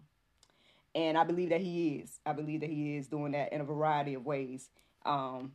and 0.96 1.18
I 1.18 1.24
believe 1.24 1.50
that 1.50 1.62
he 1.62 1.98
is. 1.98 2.20
I 2.26 2.34
believe 2.34 2.62
that 2.62 2.70
he 2.70 2.98
is 2.98 3.08
doing 3.08 3.32
that 3.34 3.54
in 3.54 3.62
a 3.62 3.64
variety 3.64 4.14
of 4.14 4.26
ways. 4.26 4.70
Um, 5.06 5.54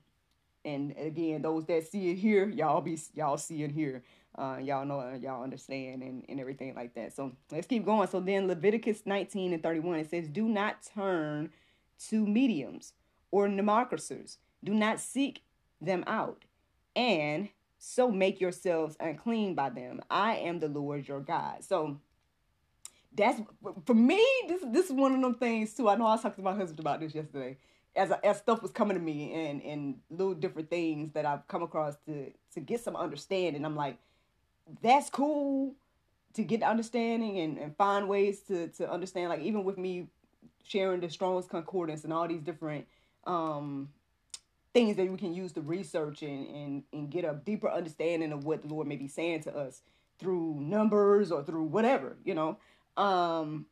and 0.65 0.95
again, 0.99 1.43
those 1.43 1.67
that 1.67 1.87
see 1.87 2.11
it 2.11 2.17
here, 2.17 2.49
y'all 2.49 2.81
be 2.81 2.99
y'all 3.15 3.39
see 3.39 3.63
it 3.63 3.71
here. 3.73 4.03
Uh, 4.37 4.59
y'all 4.63 4.85
know, 4.85 5.19
y'all 5.21 5.43
understand, 5.43 6.03
and, 6.03 6.25
and 6.29 6.41
everything 6.41 6.75
like 6.75 6.95
that. 6.95 7.15
So 7.15 7.33
let's 7.51 7.67
keep 7.67 7.87
going. 7.87 8.09
So 8.09 8.21
then, 8.21 8.49
Leviticus 8.49 9.03
19 9.07 9.55
and 9.55 9.63
31, 9.63 10.01
it 10.01 10.11
says, 10.11 10.29
Do 10.29 10.49
not 10.49 10.79
turn 10.95 11.51
to 12.11 12.27
mediums 12.27 12.93
or 13.37 13.49
necromancers. 13.49 14.39
Do 14.65 14.75
not 14.75 15.01
seek 15.01 15.43
them 15.81 16.05
out, 16.07 16.45
and 16.95 17.51
so 17.79 18.11
make 18.11 18.41
yourselves 18.41 18.97
unclean 18.99 19.55
by 19.55 19.71
them. 19.71 20.01
I 20.11 20.37
am 20.37 20.61
the 20.61 20.69
Lord 20.69 21.07
your 21.07 21.21
God. 21.21 21.63
So 21.63 22.01
that's 23.15 23.41
for 23.85 23.95
me. 23.95 24.25
This 24.49 24.63
this 24.69 24.87
is 24.87 24.93
one 24.93 25.15
of 25.15 25.21
them 25.21 25.35
things 25.35 25.75
too. 25.75 25.89
I 25.89 25.97
know 25.97 26.07
I 26.07 26.13
was 26.13 26.23
talking 26.23 26.43
to 26.43 26.51
my 26.51 26.57
husband 26.57 26.81
about 26.81 27.01
this 27.01 27.15
yesterday. 27.15 27.59
As 27.95 28.11
as 28.25 28.39
stuff 28.39 28.63
was 28.63 28.71
coming 28.71 28.97
to 28.97 29.03
me 29.03 29.33
and 29.33 29.63
and 29.63 29.97
little 30.11 30.35
different 30.35 30.71
things 30.71 31.13
that 31.13 31.27
I've 31.27 31.47
come 31.49 31.63
across 31.63 31.97
to 32.07 32.33
to 32.55 32.61
get 32.61 32.81
some 32.81 32.97
understanding. 32.97 33.65
I'm 33.65 33.77
like, 33.77 33.99
that's 34.83 35.11
cool 35.11 35.75
to 36.35 36.43
get 36.43 36.63
understanding 36.63 37.39
and, 37.39 37.59
and 37.59 37.77
find 37.77 38.09
ways 38.09 38.41
to 38.49 38.69
to 38.69 38.91
understand. 38.91 39.29
Like 39.29 39.41
even 39.43 39.65
with 39.65 39.79
me 39.79 40.09
sharing 40.65 41.01
the 41.01 41.09
Strong's 41.09 41.47
Concordance 41.47 42.05
and 42.05 42.13
all 42.13 42.27
these 42.27 42.43
different 42.43 42.87
um 43.27 43.91
things 44.73 44.97
that 44.97 45.11
we 45.11 45.17
can 45.17 45.33
use 45.35 45.53
to 45.53 45.61
research 45.61 46.23
and, 46.23 46.47
and 46.49 46.83
and 46.93 47.11
get 47.11 47.25
a 47.25 47.41
deeper 47.45 47.71
understanding 47.71 48.33
of 48.33 48.45
what 48.45 48.63
the 48.63 48.69
Lord 48.69 48.87
may 48.87 48.97
be 48.97 49.09
saying 49.09 49.43
to 49.43 49.57
us 49.57 49.83
through 50.19 50.61
numbers 50.61 51.31
or 51.33 51.43
through 51.43 51.65
whatever, 51.65 52.17
you 52.25 52.35
know 52.35 52.59
um 52.97 53.67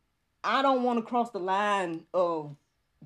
I 0.45 0.61
don't 0.61 0.83
want 0.83 0.99
to 0.99 1.03
cross 1.03 1.31
the 1.31 1.39
line 1.41 2.05
of 2.13 2.55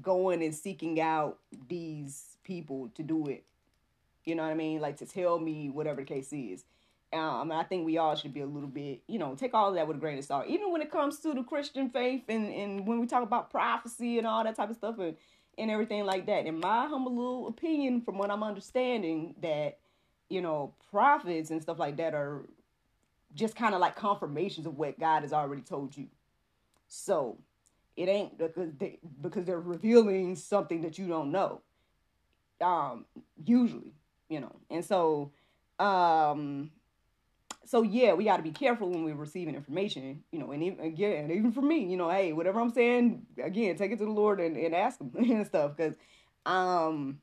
going 0.03 0.43
and 0.43 0.55
seeking 0.55 1.01
out 1.01 1.39
these 1.69 2.37
people 2.43 2.91
to 2.95 3.03
do 3.03 3.29
it. 3.29 3.45
You 4.25 4.35
know 4.35 4.43
what 4.43 4.51
I 4.51 4.55
mean? 4.55 4.81
Like 4.81 4.97
to 4.99 5.07
tell 5.07 5.39
me 5.39 5.71
whatever 5.71 6.01
the 6.01 6.07
case 6.07 6.33
is. 6.33 6.65
Um, 7.13 7.51
I 7.51 7.63
think 7.63 7.87
we 7.87 7.97
all 7.97 8.17
should 8.17 8.35
be 8.35 8.41
a 8.41 8.47
little 8.47 8.69
bit, 8.69 9.01
you 9.07 9.19
know, 9.19 9.35
take 9.35 9.55
all 9.55 9.71
of 9.71 9.77
that 9.77 9.89
with 9.89 9.97
a 9.97 10.01
grain 10.01 10.19
of 10.19 10.25
salt. 10.25 10.47
Even 10.47 10.71
when 10.71 10.83
it 10.83 10.91
comes 10.91 11.21
to 11.21 11.33
the 11.33 11.43
Christian 11.43 11.89
faith 11.89 12.25
and, 12.29 12.53
and 12.53 12.87
when 12.87 13.01
we 13.01 13.07
talk 13.07 13.23
about 13.23 13.51
prophecy 13.51 14.19
and 14.19 14.27
all 14.27 14.45
that 14.45 14.57
type 14.57 14.69
of 14.69 14.77
stuff 14.77 14.99
and, 14.99 15.17
and 15.59 15.71
everything 15.71 16.05
like 16.05 16.27
that. 16.27 16.47
In 16.47 16.61
my 16.61 16.87
humble 16.87 17.15
little 17.15 17.49
opinion, 17.49 18.01
from 18.03 18.19
what 18.19 18.31
I'm 18.31 18.43
understanding, 18.43 19.35
that, 19.43 19.79
you 20.29 20.41
know, 20.41 20.75
prophets 20.91 21.51
and 21.51 21.61
stuff 21.61 21.79
like 21.79 21.97
that 21.97 22.15
are 22.15 22.45
just 23.35 23.57
kind 23.57 23.75
of 23.75 23.81
like 23.81 23.97
confirmations 23.97 24.67
of 24.67 24.77
what 24.79 24.99
God 24.99 25.23
has 25.23 25.33
already 25.33 25.63
told 25.63 25.97
you. 25.97 26.09
So 26.89 27.39
it 27.97 28.09
ain't 28.09 28.39
because 28.39 28.73
they 28.79 28.99
because 29.21 29.45
they're 29.45 29.61
revealing 29.61 30.37
something 30.37 30.83
that 30.83 30.99
you 30.99 31.07
don't 31.07 31.31
know. 31.31 31.61
Um, 32.61 33.05
usually, 33.45 33.93
you 34.29 34.41
know, 34.41 34.57
and 34.71 34.85
so 34.85 35.33
um 35.79 36.71
so 37.69 37.83
yeah, 37.83 38.15
we 38.15 38.25
got 38.25 38.39
to 38.39 38.43
be 38.43 38.51
careful 38.51 38.89
when 38.89 39.05
we're 39.05 39.15
receiving 39.15 39.55
information, 39.55 40.23
you 40.33 40.39
know, 40.39 40.53
and 40.53 40.63
even, 40.63 40.81
again, 40.81 41.31
even 41.31 41.53
for 41.53 41.61
me, 41.61 41.85
you 41.85 41.99
know, 41.99 42.09
hey, 42.09 42.33
whatever 42.33 42.61
I'm 42.61 42.71
saying, 42.71 43.27
again, 43.43 43.77
take 43.77 43.93
it 43.93 43.99
to 43.99 44.07
the 44.07 44.11
Lord 44.11 44.41
and, 44.41 44.57
and 44.57 44.75
ask 44.75 44.99
him 44.99 45.13
and 45.19 45.47
stuff. 45.47 45.77
Cause, 45.77 45.95
um, 46.47 47.21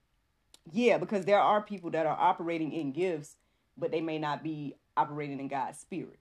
yeah, 0.72 1.00
because 1.00 1.26
there 1.26 1.40
are 1.40 1.62
people 1.64 1.90
that 1.92 2.06
are 2.06 2.16
operating 2.16 2.72
in 2.74 2.92
gifts, 2.92 3.38
but 3.76 3.90
they 3.90 4.02
may 4.02 4.20
not 4.20 4.44
be 4.44 4.76
operating 4.96 5.40
in 5.40 5.48
God's 5.48 5.80
spirit. 5.80 6.20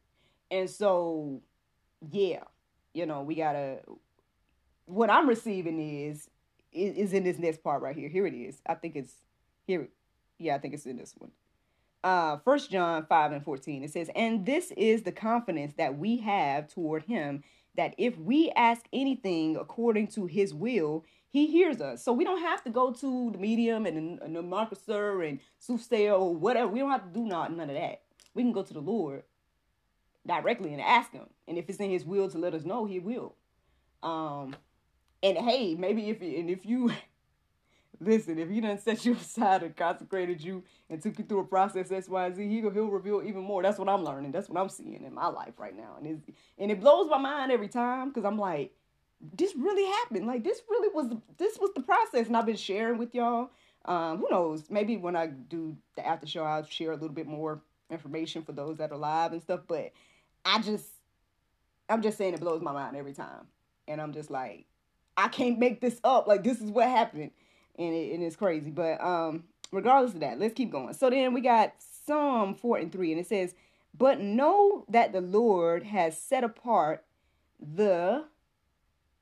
And 0.51 0.71
so, 0.71 1.43
yeah, 2.11 2.45
you 2.95 3.05
know, 3.05 3.23
we 3.23 3.35
gotta. 3.35 3.81
What 4.87 5.11
I'm 5.11 5.29
receiving 5.29 5.81
is 5.81 6.29
is, 6.73 6.97
is 6.97 7.13
in 7.13 7.25
this 7.25 7.39
next 7.39 7.63
part 7.63 7.83
right 7.83 7.97
here. 7.97 8.09
Here 8.09 8.27
it 8.27 8.35
is. 8.35 8.61
I 8.67 8.75
think 8.75 8.97
it's 8.97 9.15
here. 9.67 9.89
Yeah, 10.39 10.55
I 10.57 10.59
think 10.59 10.75
it's 10.75 10.87
in 10.87 10.97
this 10.97 11.15
one. 11.19 11.31
Uh, 12.05 12.37
First 12.45 12.71
John 12.71 13.07
five 13.07 13.33
and 13.33 13.43
fourteen. 13.43 13.83
It 13.83 13.91
says, 13.91 14.11
"And 14.15 14.47
this 14.47 14.73
is 14.77 15.03
the 15.03 15.13
confidence 15.13 15.75
that 15.79 15.99
we 15.99 16.19
have 16.19 16.69
toward 16.69 17.05
Him, 17.05 17.43
that 17.77 17.95
if 17.99 18.17
we 18.19 18.51
ask 18.55 18.83
anything 18.93 19.57
according 19.57 20.09
to 20.09 20.27
His 20.27 20.55
will, 20.55 21.05
He 21.29 21.47
hears 21.47 21.81
us. 21.81 22.05
So 22.05 22.13
we 22.13 22.23
don't 22.23 22.43
have 22.43 22.63
to 22.65 22.71
go 22.71 22.93
to 22.93 23.31
the 23.33 23.39
medium 23.39 23.87
and 23.87 24.21
the 24.21 24.43
marketer 24.43 25.29
and 25.29 25.41
soothsayer 25.59 26.13
or 26.13 26.35
whatever. 26.35 26.71
We 26.71 26.79
don't 26.79 26.91
have 26.91 27.13
to 27.13 27.19
do 27.19 27.25
not 27.27 27.53
none 27.53 27.71
of 27.71 27.77
that 27.77 28.03
we 28.35 28.43
can 28.43 28.53
go 28.53 28.63
to 28.63 28.75
the 28.75 28.81
Lord 28.81 29.23
directly 30.27 30.73
and 30.73 30.83
ask 30.83 31.13
him. 31.13 31.27
And 31.47 31.57
if 31.57 31.69
it's 31.69 31.79
in 31.79 31.91
his 31.91 32.05
will 32.05 32.29
to 32.31 32.39
let 32.39 32.55
us 32.55 32.65
know, 32.65 32.85
he 32.85 32.99
will. 32.99 33.37
Um 34.03 34.57
and 35.23 35.39
hey, 35.39 35.75
maybe 35.75 36.11
if 36.11 36.21
and 36.21 36.51
if 36.51 36.67
you 36.67 36.93
listen, 38.01 38.39
if 38.39 38.49
he 38.49 38.61
done 38.61 38.79
set 38.79 39.05
you 39.05 39.15
aside 39.21 39.63
and 39.63 39.77
consecrated 39.77 40.43
you 40.43 40.63
and 40.91 41.03
took 41.03 41.19
you 41.19 41.25
through 41.25 41.41
a 41.41 41.45
process 41.45 41.91
X, 41.91 42.09
Y, 42.09 42.33
Z, 42.33 42.49
he, 42.49 42.61
he'll 42.61 42.71
reveal 42.71 43.23
even 43.23 43.43
more. 43.43 43.63
That's 43.63 43.79
what 43.79 43.89
I'm 43.89 44.05
learning. 44.05 44.33
That's 44.33 44.49
what 44.49 44.61
I'm 44.61 44.69
seeing 44.69 45.05
in 45.05 45.15
my 45.15 45.29
life 45.29 45.55
right 45.59 45.77
now. 45.77 45.97
And 45.99 46.07
it's, 46.07 46.39
and 46.59 46.71
it 46.71 46.81
blows 46.81 47.09
my 47.09 47.19
mind 47.19 47.53
every 47.53 47.69
time 47.69 48.09
because 48.09 48.25
I'm 48.25 48.39
like, 48.39 48.73
this 49.37 49.55
really 49.57 49.85
happened. 49.85 50.27
Like 50.27 50.45
this 50.45 50.61
really 50.69 50.89
was 50.95 51.17
this 51.39 51.59
was 51.59 51.71
the 51.75 51.83
process. 51.83 52.27
And 52.27 52.37
I've 52.37 52.47
been 52.47 52.57
sharing 52.57 52.99
with 52.99 53.15
y'all. 53.15 53.51
Um, 53.87 54.19
who 54.19 54.29
knows? 54.31 54.71
Maybe 54.71 54.97
when 54.97 55.15
I 55.15 55.27
do 55.27 55.77
the 55.97 56.07
after 56.07 56.27
show, 56.27 56.45
I'll 56.45 56.65
share 56.65 56.93
a 56.93 56.97
little 56.97 57.11
bit 57.11 57.27
more 57.27 57.61
information 57.91 58.43
for 58.43 58.53
those 58.53 58.79
that 58.79 58.93
are 58.93 58.99
live 58.99 59.33
and 59.33 59.43
stuff. 59.43 59.61
But 59.67 59.93
I 60.45 60.61
just, 60.61 60.87
I'm 61.89 62.03
just 62.03 62.17
saying 62.17 62.35
it 62.35 62.41
blows 62.41 62.63
my 62.63 62.73
mind 62.73 62.97
every 62.97 63.13
time. 63.13 63.47
And 63.87 64.01
I'm 64.01 64.13
just 64.13 64.31
like, 64.31 64.65
I 65.17 65.29
can't 65.29 65.59
make 65.59 65.81
this 65.81 66.01
up. 66.03 66.27
Like, 66.27 66.43
this 66.43 66.61
is 66.61 66.71
what 66.71 66.89
happened. 66.89 67.31
And, 67.79 67.95
it, 67.95 68.15
and 68.15 68.23
it's 68.23 68.37
crazy. 68.37 68.71
But 68.71 69.03
um, 69.03 69.45
regardless 69.73 70.15
of 70.15 70.21
that, 70.21 70.39
let's 70.39 70.55
keep 70.55 70.71
going. 70.71 70.95
So 70.95 71.11
then 71.11 71.35
we 71.35 71.41
got 71.41 71.75
Psalm 72.07 72.55
4 72.55 72.79
and 72.79 72.93
3. 72.93 73.13
And 73.13 73.21
it 73.21 73.27
says, 73.27 73.55
But 73.97 74.21
know 74.21 74.85
that 74.89 75.13
the 75.13 75.21
Lord 75.21 75.85
has 75.85 76.19
set 76.19 76.45
apart 76.45 77.05
the 77.61 78.25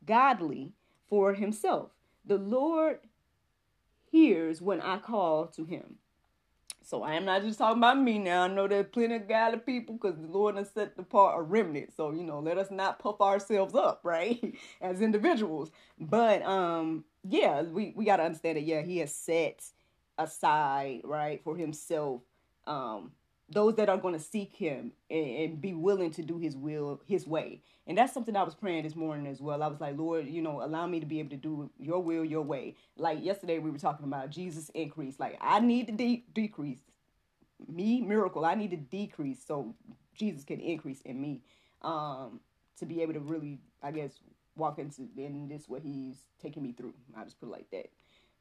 godly 0.05 0.73
for 1.09 1.35
himself. 1.35 1.91
The 2.25 2.39
Lord 2.39 2.99
hears 4.11 4.61
when 4.61 4.81
I 4.81 4.99
call 4.99 5.47
to 5.49 5.65
him. 5.65 5.97
So 6.85 7.03
I 7.03 7.15
am 7.15 7.25
not 7.25 7.43
just 7.43 7.59
talking 7.59 7.79
about 7.79 7.99
me 7.99 8.19
now. 8.19 8.43
I 8.43 8.49
know 8.49 8.67
there's 8.67 8.87
plenty 8.93 9.15
of 9.15 9.29
godly 9.29 9.61
people 9.61 9.95
because 9.95 10.19
the 10.19 10.27
Lord 10.27 10.57
has 10.57 10.71
set 10.71 10.93
apart 10.99 11.39
a 11.39 11.43
remnant. 11.43 11.93
So, 11.97 12.11
you 12.11 12.23
know, 12.23 12.41
let 12.41 12.59
us 12.59 12.71
not 12.71 12.99
puff 12.99 13.21
ourselves 13.21 13.75
up, 13.75 14.01
right? 14.03 14.57
As 14.81 15.01
individuals. 15.01 15.71
But 15.99 16.43
um, 16.43 17.05
yeah, 17.29 17.63
we, 17.63 17.93
we 17.97 18.05
gotta 18.05 18.25
understand 18.25 18.57
that 18.57 18.63
yeah, 18.65 18.83
he 18.83 18.99
has 18.99 19.15
set 19.15 19.63
aside, 20.19 21.01
right, 21.05 21.43
for 21.43 21.57
himself 21.57 22.23
um 22.67 23.13
those 23.49 23.75
that 23.75 23.89
are 23.89 23.99
going 23.99 24.15
to 24.15 24.21
seek 24.21 24.55
him 24.55 24.93
and, 25.11 25.27
and, 25.27 25.61
be 25.61 25.75
willing 25.75 26.11
to 26.11 26.23
do 26.23 26.39
his 26.39 26.57
will 26.57 27.03
his 27.07 27.27
way. 27.27 27.61
And 27.87 27.99
that's 27.99 28.15
something 28.15 28.37
i 28.37 28.43
was 28.43 28.55
praying 28.55 28.85
this 28.85 28.97
morning 28.97 29.27
as 29.27 29.41
well. 29.41 29.63
I 29.63 29.67
was 29.67 29.81
like 29.81 29.99
lord 29.99 30.27
you 30.27 30.43
know 30.43 30.63
allow 30.63 30.87
me 30.87 31.01
to 31.01 31.07
be 31.07 31.19
able 31.19 31.31
to 31.31 31.37
do 31.37 31.71
your 31.79 32.01
will 32.01 32.25
your 32.25 32.43
way. 32.43 32.77
Like 32.97 33.23
yesterday 33.23 33.59
we 33.59 33.71
were 33.71 33.79
talking 33.79 34.07
about 34.07 34.31
jesus 34.31 34.71
increase. 34.71 35.19
Like 35.19 35.39
i 35.41 35.61
need 35.61 35.89
to 35.89 35.93
de- 35.93 36.25
decrease. 36.33 36.81
Me 37.69 38.01
miracle 38.01 38.45
i 38.45 38.55
need 38.55 38.71
to 38.71 38.77
decrease 38.77 39.45
so 39.47 39.75
jesus 40.15 40.45
can 40.45 40.61
increase 40.61 41.01
in 41.03 41.21
me 41.21 41.43
um 41.83 42.41
to 42.79 42.87
be 42.87 43.03
able 43.03 43.13
to 43.13 43.21
really 43.21 43.59
i 43.83 43.91
guess 43.91 44.13
walk 44.57 44.79
into 44.79 45.09
in 45.17 45.49
this 45.49 45.69
what 45.69 45.83
he's 45.83 46.17
taking 46.41 46.63
me 46.63 46.73
through 46.73 46.95
I'll 47.17 47.25
just 47.25 47.41
put 47.41 47.49
it 47.49 47.53
like 47.53 47.71
that 47.71 47.91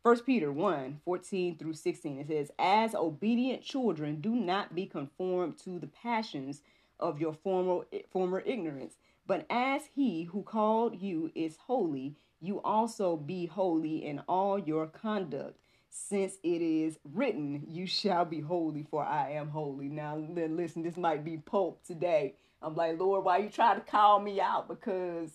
First 0.03 0.25
Peter 0.25 0.51
1 0.51 1.01
14 1.05 1.57
through 1.57 1.73
16, 1.73 2.19
it 2.19 2.27
says, 2.27 2.51
As 2.57 2.95
obedient 2.95 3.61
children, 3.61 4.19
do 4.19 4.31
not 4.31 4.73
be 4.73 4.87
conformed 4.87 5.59
to 5.59 5.77
the 5.77 5.85
passions 5.85 6.63
of 6.99 7.21
your 7.21 7.33
former, 7.33 7.85
former 8.09 8.41
ignorance, 8.43 8.95
but 9.27 9.45
as 9.47 9.83
he 9.93 10.23
who 10.23 10.41
called 10.41 10.99
you 10.99 11.31
is 11.35 11.57
holy, 11.67 12.15
you 12.39 12.61
also 12.61 13.15
be 13.15 13.45
holy 13.45 14.03
in 14.03 14.23
all 14.27 14.57
your 14.57 14.87
conduct, 14.87 15.59
since 15.91 16.37
it 16.41 16.63
is 16.63 16.97
written, 17.13 17.63
You 17.67 17.85
shall 17.85 18.25
be 18.25 18.39
holy, 18.39 18.83
for 18.89 19.03
I 19.03 19.31
am 19.31 19.49
holy. 19.49 19.87
Now, 19.87 20.23
then, 20.29 20.57
listen, 20.57 20.81
this 20.81 20.97
might 20.97 21.23
be 21.23 21.37
Pope 21.37 21.83
today. 21.85 22.33
I'm 22.63 22.75
like, 22.75 22.99
Lord, 22.99 23.23
why 23.23 23.37
you 23.37 23.49
try 23.49 23.75
to 23.75 23.81
call 23.81 24.19
me 24.19 24.41
out? 24.41 24.67
Because 24.67 25.29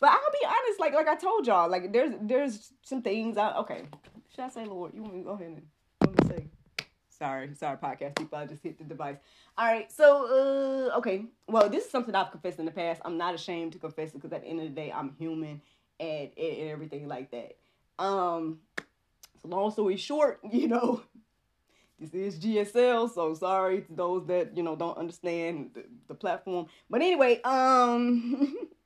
But 0.00 0.10
I'll 0.10 0.32
be 0.32 0.46
honest, 0.46 0.80
like 0.80 0.94
like 0.94 1.08
I 1.08 1.14
told 1.14 1.46
y'all, 1.46 1.70
like 1.70 1.92
there's 1.92 2.14
there's 2.22 2.72
some 2.82 3.02
things 3.02 3.36
I 3.36 3.54
okay. 3.58 3.82
Should 4.34 4.44
I 4.44 4.48
say 4.48 4.64
Lord? 4.64 4.94
You 4.94 5.02
want 5.02 5.14
me 5.14 5.20
to 5.20 5.26
go 5.26 5.32
ahead 5.32 5.62
and 6.00 6.26
say? 6.26 6.46
Sorry, 7.10 7.50
sorry, 7.54 7.76
podcast 7.76 8.16
people. 8.16 8.38
I 8.38 8.46
just 8.46 8.62
hit 8.62 8.78
the 8.78 8.84
device. 8.84 9.18
All 9.58 9.66
right, 9.66 9.92
so 9.92 10.88
uh, 10.94 10.96
okay. 10.98 11.26
Well, 11.46 11.68
this 11.68 11.84
is 11.84 11.90
something 11.90 12.14
I've 12.14 12.30
confessed 12.30 12.58
in 12.58 12.64
the 12.64 12.70
past. 12.70 13.02
I'm 13.04 13.18
not 13.18 13.34
ashamed 13.34 13.72
to 13.72 13.78
confess 13.78 14.08
it 14.10 14.14
because 14.14 14.32
at 14.32 14.40
the 14.40 14.48
end 14.48 14.60
of 14.60 14.68
the 14.68 14.74
day, 14.74 14.90
I'm 14.90 15.14
human 15.18 15.60
and, 16.00 16.30
and, 16.34 16.56
and 16.56 16.70
everything 16.70 17.06
like 17.06 17.30
that. 17.32 17.56
Um, 18.02 18.60
so 19.42 19.48
long 19.48 19.70
story 19.70 19.98
short, 19.98 20.40
you 20.50 20.68
know, 20.68 21.02
this 21.98 22.14
is 22.14 22.38
GSL, 22.38 23.12
so 23.12 23.34
sorry 23.34 23.82
to 23.82 23.92
those 23.92 24.26
that 24.28 24.56
you 24.56 24.62
know 24.62 24.76
don't 24.76 24.96
understand 24.96 25.72
the, 25.74 25.84
the 26.08 26.14
platform. 26.14 26.68
But 26.88 27.02
anyway, 27.02 27.42
um. 27.42 28.56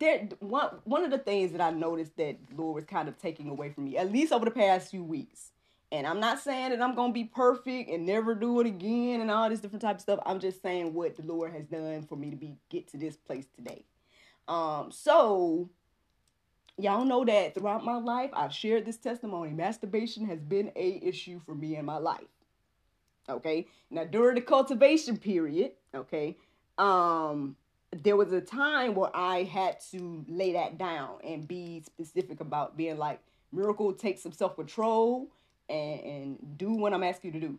there 0.00 0.28
one 0.40 0.70
one 0.84 1.04
of 1.04 1.10
the 1.10 1.18
things 1.18 1.52
that 1.52 1.60
I 1.60 1.70
noticed 1.70 2.16
that 2.16 2.36
Lord 2.56 2.74
was 2.74 2.84
kind 2.84 3.08
of 3.08 3.18
taking 3.18 3.48
away 3.48 3.70
from 3.70 3.84
me, 3.84 3.96
at 3.96 4.10
least 4.10 4.32
over 4.32 4.44
the 4.44 4.50
past 4.50 4.90
few 4.90 5.04
weeks. 5.04 5.50
And 5.92 6.06
I'm 6.06 6.20
not 6.20 6.38
saying 6.38 6.70
that 6.70 6.80
I'm 6.80 6.94
gonna 6.94 7.12
be 7.12 7.24
perfect 7.24 7.90
and 7.90 8.06
never 8.06 8.34
do 8.34 8.60
it 8.60 8.66
again 8.66 9.20
and 9.20 9.30
all 9.30 9.48
this 9.48 9.60
different 9.60 9.82
type 9.82 9.96
of 9.96 10.02
stuff. 10.02 10.20
I'm 10.24 10.40
just 10.40 10.62
saying 10.62 10.94
what 10.94 11.16
the 11.16 11.22
Lord 11.22 11.52
has 11.52 11.66
done 11.66 12.04
for 12.04 12.16
me 12.16 12.30
to 12.30 12.36
be 12.36 12.56
get 12.70 12.88
to 12.88 12.96
this 12.96 13.16
place 13.16 13.46
today. 13.54 13.84
Um, 14.48 14.90
so 14.90 15.68
y'all 16.78 17.04
know 17.04 17.24
that 17.24 17.54
throughout 17.54 17.84
my 17.84 17.98
life, 17.98 18.30
I've 18.32 18.54
shared 18.54 18.86
this 18.86 18.96
testimony. 18.96 19.50
Masturbation 19.50 20.26
has 20.26 20.40
been 20.40 20.72
a 20.76 21.00
issue 21.02 21.40
for 21.44 21.54
me 21.54 21.76
in 21.76 21.84
my 21.84 21.98
life. 21.98 22.24
Okay. 23.28 23.66
Now 23.90 24.04
during 24.04 24.36
the 24.36 24.40
cultivation 24.40 25.18
period, 25.18 25.72
okay, 25.94 26.36
um, 26.78 27.56
there 27.92 28.16
was 28.16 28.32
a 28.32 28.40
time 28.40 28.94
where 28.94 29.10
I 29.14 29.42
had 29.42 29.80
to 29.90 30.24
lay 30.28 30.52
that 30.52 30.78
down 30.78 31.16
and 31.24 31.46
be 31.46 31.82
specific 31.84 32.40
about 32.40 32.76
being 32.76 32.98
like, 32.98 33.20
Miracle, 33.52 33.92
take 33.92 34.18
some 34.18 34.32
self 34.32 34.54
control 34.54 35.28
and, 35.68 36.00
and 36.00 36.58
do 36.58 36.72
what 36.72 36.92
I'm 36.92 37.02
asking 37.02 37.34
you 37.34 37.40
to 37.40 37.46
do. 37.48 37.58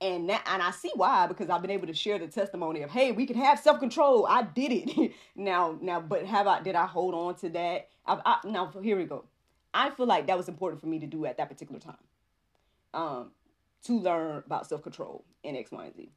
And 0.00 0.28
that, 0.30 0.44
and 0.48 0.62
I 0.62 0.72
see 0.72 0.90
why 0.94 1.26
because 1.26 1.48
I've 1.48 1.62
been 1.62 1.70
able 1.70 1.86
to 1.86 1.94
share 1.94 2.18
the 2.18 2.26
testimony 2.26 2.82
of 2.82 2.90
hey 2.90 3.12
we 3.12 3.24
can 3.26 3.36
have 3.36 3.58
self 3.58 3.78
control 3.80 4.26
I 4.26 4.42
did 4.42 4.72
it. 4.72 5.12
Now 5.36 5.76
now 5.80 6.00
but 6.00 6.26
have 6.26 6.46
I 6.46 6.60
did 6.60 6.74
I 6.74 6.86
hold 6.86 7.14
on 7.14 7.36
to 7.36 7.48
that? 7.50 7.88
I, 8.06 8.20
I, 8.24 8.48
now 8.48 8.72
here 8.82 8.96
we 8.96 9.04
go. 9.04 9.24
I 9.74 9.90
feel 9.90 10.06
like 10.06 10.26
that 10.26 10.36
was 10.36 10.48
important 10.48 10.80
for 10.80 10.88
me 10.88 10.98
to 11.00 11.06
do 11.06 11.24
at 11.24 11.36
that 11.38 11.48
particular 11.48 11.80
time 11.80 11.96
um 12.94 13.30
to 13.84 13.98
learn 13.98 14.42
about 14.44 14.68
self 14.68 14.82
control 14.82 15.24
in 15.44 15.56
X 15.56 15.70
Y 15.70 15.84
and 15.84 15.96
Z. 15.96 16.10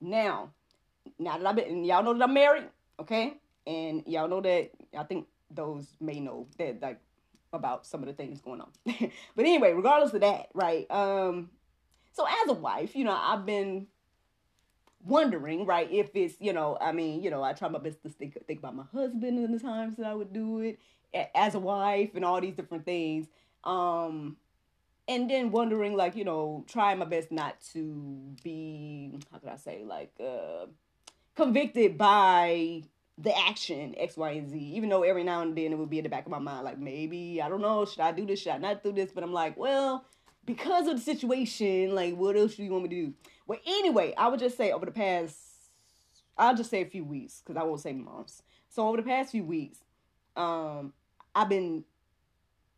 Now 0.00 0.50
now 1.18 1.38
that 1.38 1.46
I've 1.46 1.56
been 1.56 1.84
y'all 1.84 2.02
know 2.02 2.14
that 2.14 2.22
I'm 2.22 2.34
married 2.34 2.64
okay 3.00 3.34
and 3.66 4.02
y'all 4.06 4.28
know 4.28 4.40
that 4.40 4.70
I 4.96 5.04
think 5.04 5.26
those 5.50 5.86
may 6.00 6.20
know 6.20 6.46
that 6.58 6.80
like 6.80 7.00
about 7.52 7.86
some 7.86 8.00
of 8.00 8.06
the 8.06 8.12
things 8.12 8.40
going 8.40 8.60
on. 8.60 8.70
but 8.84 9.44
anyway, 9.44 9.72
regardless 9.72 10.14
of 10.14 10.20
that, 10.20 10.48
right? 10.54 10.90
Um, 10.90 11.50
so 12.12 12.26
as 12.26 12.48
a 12.48 12.52
wife, 12.52 12.94
you 12.94 13.04
know, 13.04 13.16
I've 13.16 13.44
been 13.44 13.86
wondering, 15.04 15.66
right, 15.66 15.90
if 15.90 16.14
it's, 16.14 16.36
you 16.40 16.52
know, 16.52 16.76
I 16.80 16.92
mean, 16.92 17.22
you 17.22 17.30
know, 17.30 17.42
I 17.42 17.52
try 17.52 17.68
my 17.68 17.78
best 17.78 18.02
to 18.02 18.08
think, 18.08 18.38
think 18.46 18.58
about 18.60 18.76
my 18.76 18.84
husband 18.92 19.38
and 19.38 19.54
the 19.54 19.58
times 19.58 19.96
that 19.96 20.06
I 20.06 20.14
would 20.14 20.32
do 20.32 20.60
it 20.60 20.78
as 21.34 21.54
a 21.54 21.58
wife 21.58 22.10
and 22.14 22.24
all 22.24 22.40
these 22.40 22.54
different 22.54 22.84
things. 22.84 23.26
Um, 23.64 24.36
and 25.08 25.28
then 25.28 25.50
wondering, 25.50 25.96
like, 25.96 26.14
you 26.14 26.24
know, 26.24 26.64
trying 26.68 26.98
my 26.98 27.04
best 27.04 27.32
not 27.32 27.60
to 27.72 28.36
be, 28.44 29.18
how 29.32 29.38
could 29.38 29.48
I 29.48 29.56
say, 29.56 29.82
like, 29.84 30.12
uh, 30.20 30.66
convicted 31.40 31.96
by 31.96 32.82
the 33.16 33.34
action 33.48 33.94
X, 33.96 34.16
Y, 34.16 34.30
and 34.32 34.50
Z. 34.50 34.58
Even 34.58 34.90
though 34.90 35.02
every 35.02 35.24
now 35.24 35.40
and 35.40 35.56
then 35.56 35.72
it 35.72 35.78
would 35.78 35.88
be 35.88 35.98
in 35.98 36.04
the 36.04 36.10
back 36.10 36.26
of 36.26 36.30
my 36.30 36.38
mind, 36.38 36.64
like 36.64 36.78
maybe 36.78 37.40
I 37.40 37.48
don't 37.48 37.62
know, 37.62 37.86
should 37.86 38.00
I 38.00 38.12
do 38.12 38.26
this? 38.26 38.40
Should 38.40 38.52
I 38.52 38.58
not 38.58 38.82
do 38.82 38.92
this? 38.92 39.10
But 39.10 39.24
I'm 39.24 39.32
like, 39.32 39.56
well, 39.56 40.04
because 40.44 40.86
of 40.86 40.96
the 40.96 41.02
situation, 41.02 41.94
like 41.94 42.14
what 42.14 42.36
else 42.36 42.56
do 42.56 42.62
you 42.62 42.70
want 42.70 42.84
me 42.84 42.88
to 42.90 43.06
do? 43.06 43.14
Well, 43.46 43.58
anyway, 43.66 44.12
I 44.18 44.28
would 44.28 44.38
just 44.38 44.58
say 44.58 44.70
over 44.70 44.84
the 44.84 44.92
past, 44.92 45.38
I'll 46.36 46.54
just 46.54 46.68
say 46.68 46.82
a 46.82 46.86
few 46.86 47.04
weeks 47.04 47.42
because 47.42 47.58
I 47.58 47.64
won't 47.64 47.80
say 47.80 47.94
months. 47.94 48.42
So 48.68 48.86
over 48.86 48.98
the 48.98 49.02
past 49.02 49.30
few 49.30 49.44
weeks, 49.44 49.78
um, 50.36 50.92
I've 51.34 51.48
been 51.48 51.84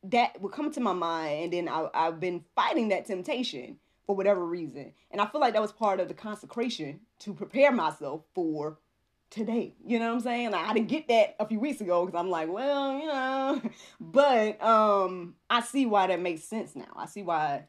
that 0.05 0.41
would 0.41 0.53
come 0.53 0.71
to 0.73 0.81
my 0.81 0.93
mind, 0.93 1.45
and 1.45 1.53
then 1.53 1.69
I, 1.69 1.89
I've 1.95 2.21
been 2.21 2.45
fighting 2.55 2.91
that 2.91 3.07
temptation 3.07 3.79
for 4.13 4.17
whatever 4.17 4.45
reason, 4.45 4.93
and 5.11 5.23
I 5.23 5.27
feel 5.27 5.41
like 5.41 5.55
that 5.55 5.63
was 5.63 5.73
part 5.73 5.99
of 5.99 6.09
the 6.09 6.13
consecration 6.13 7.01
to 7.21 7.33
prepare 7.33 7.73
myself 7.73 8.25
for 8.35 8.79
today. 9.31 9.75
You 9.87 9.99
know 9.99 10.09
what 10.09 10.17
I'm 10.17 10.21
saying? 10.21 10.51
Like, 10.51 10.69
I 10.69 10.75
didn't 10.75 10.89
get 10.89 11.09
that 11.09 11.35
a 11.41 11.47
few 11.47 11.59
weeks 11.59 11.81
ago 11.81 12.05
because 12.05 12.21
I'm 12.21 12.29
like, 12.29 12.53
well, 12.53 12.99
you 12.99 13.07
know, 13.07 13.63
but 14.01 14.63
um, 14.63 15.37
I 15.49 15.63
see 15.63 15.87
why 15.87 16.09
that 16.09 16.21
makes 16.21 16.45
sense 16.45 16.77
now. 16.77 16.93
I 16.95 17.07
see 17.07 17.23
why 17.23 17.65